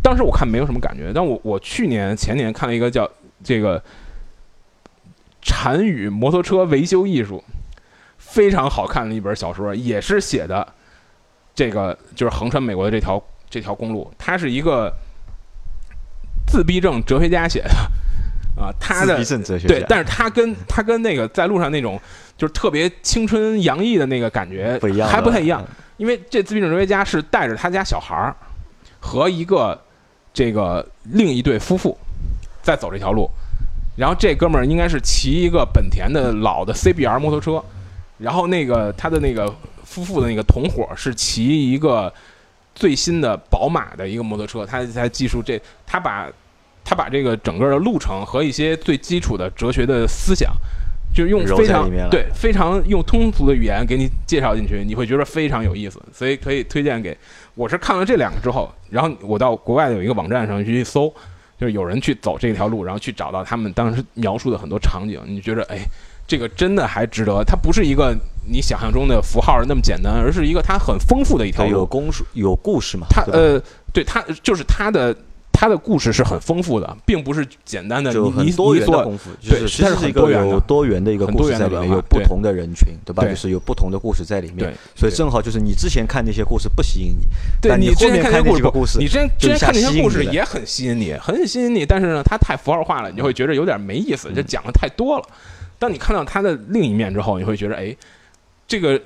[0.01, 3.07] 当时我看没有什么感觉，但我我去年前年看了一个叫
[3.43, 3.79] 这个。
[5.47, 7.41] 禅语摩托车维修艺术，
[8.17, 10.67] 非常好看的一本小说，也是写的
[11.55, 14.11] 这个就是横穿美国的这条这条公路。
[14.17, 14.93] 他是一个
[16.45, 17.69] 自闭症哲学家写的
[18.61, 19.23] 啊，他的
[19.67, 21.97] 对，但是他跟他跟那个在路上那种
[22.35, 25.65] 就是特别青春洋溢的那个感觉不一样，还不太一样。
[25.95, 28.35] 因为这自闭症哲学家是带着他家小孩儿
[28.99, 29.81] 和一个
[30.33, 31.97] 这个另一对夫妇
[32.61, 33.29] 在走这条路。
[33.97, 37.61] 然后这哥们儿应该是骑一个本田的老的 CBR 摩托车，
[38.19, 39.51] 然后那个他的那个
[39.83, 42.13] 夫妇的那个同伙是骑一个
[42.75, 46.29] 最新的宝马的一个摩托车，他在技术这他把
[46.85, 50.53] 他把这个整个的路程和一些最基础的哲学的思想，
[51.11, 57.17] 就用非常对非常用通俗的语言给你介绍进去，你会觉得非常有意思，所以可以推荐给
[57.55, 61.11] 我是看了这两个之后，然后我到国外的有一个网站上去搜。
[61.59, 65.79] 就是有人去走这条路，然后去找到他们当时描述的很多场景，你觉得哎，
[66.27, 67.43] 这个真的还值得？
[67.43, 68.15] 它不是一个
[68.49, 73.07] 你想象中的符号那么简单，而是一个它很丰富的一条路，有公有故事嘛？
[73.09, 73.61] 它呃，
[73.93, 75.15] 对它就是它的。
[75.59, 83.25] 他的故事是很丰富的，并不是简单的你你多元的功夫，对，它是一个有多元的一个故事在里面，有不同的人群，对吧？
[83.25, 87.25] 就是有不同的故事在里面，所以正好就是你之前看那些故事不吸引你，
[87.59, 95.25] 对你后面看那些故事，你之前之前看那些故事也很吸引你，很吸引你，但是呢，它太符号化了，你会觉得有点没意思，就讲的太多了。
[95.79, 97.97] 当你看到它的另一面之后，你会觉得，哎，
[98.67, 99.01] 这个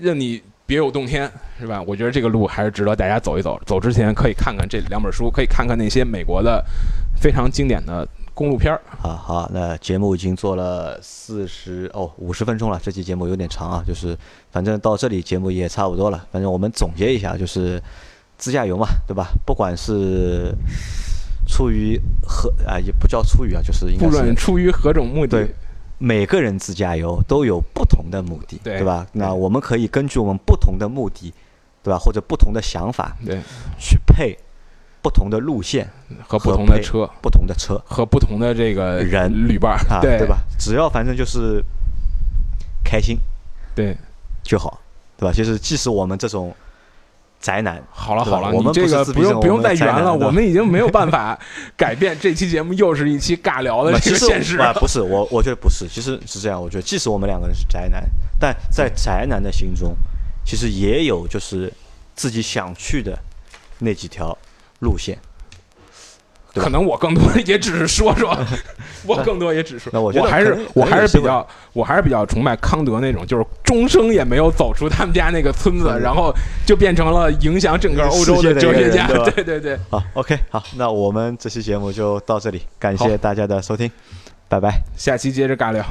[0.00, 0.42] 让你。
[0.66, 1.82] 别有洞天，是吧？
[1.86, 3.60] 我觉得这个路还是值得大家走一走。
[3.66, 6.64] 走之前可以看看这两本书，可以看看那些美国的
[7.20, 8.80] 非常经典的公路片儿。
[9.02, 14.16] 啊，好，那节目已经做了四十哦五十分钟了，这期节目有点长啊，就是
[14.50, 17.82] 反正到这里节目也差不多了，反正我们总结一下，就是
[18.38, 19.26] 自驾游嘛，对吧？
[19.44, 20.54] 不管是
[21.46, 25.54] 出于何啊，也不叫出于啊，就是应该不是论出于何种目的对，
[26.04, 29.06] 每个人自驾游都有不同的目的，对吧？
[29.12, 31.32] 那我们可以根据我们不同的目的，
[31.80, 31.96] 对吧？
[31.96, 33.40] 或者不同的想法对，
[33.78, 34.36] 去配
[35.00, 35.88] 不同的路线、
[36.26, 40.38] 和不同的车不同的车和不同的这个人旅伴儿，啊，对对吧？？
[40.58, 41.64] 只要反正就是
[42.82, 43.16] 开心
[43.72, 43.96] 对，
[44.42, 44.80] 就好，
[45.16, 45.32] 对吧？
[45.32, 46.52] 就是即使我们这种
[47.42, 51.36] 宅男，好了好了，我们这个不用不用再圆了，我们已经没有办法
[51.76, 56.62] 改变这期节目又是一期尬聊的 这个现实啊，不是我，我觉得不是，其实是这样。
[56.62, 59.94] 我觉得即使我们两个人是宅男，但在宅男的心中，
[60.44, 61.70] 其实也有就是
[62.14, 63.18] 自己想去的
[63.80, 64.38] 那几条
[64.78, 65.18] 路线。
[66.54, 68.36] 可能我更多也只是说说，
[69.06, 76.00] 我更多也只是说，那我觉得还是我还是比较我还是比较崇拜康德那种，就是终生也没有走出他们家那个村子，嗯。
[76.00, 76.34] 然后
[76.66, 79.06] 就变成了影响整个欧洲的哲学家。
[79.06, 83.90] 对 对对，好，OK，好，那我们这期节目就到这里，感谢大家的收听，
[84.48, 84.82] 拜拜。
[84.96, 85.84] 下期接着尬聊。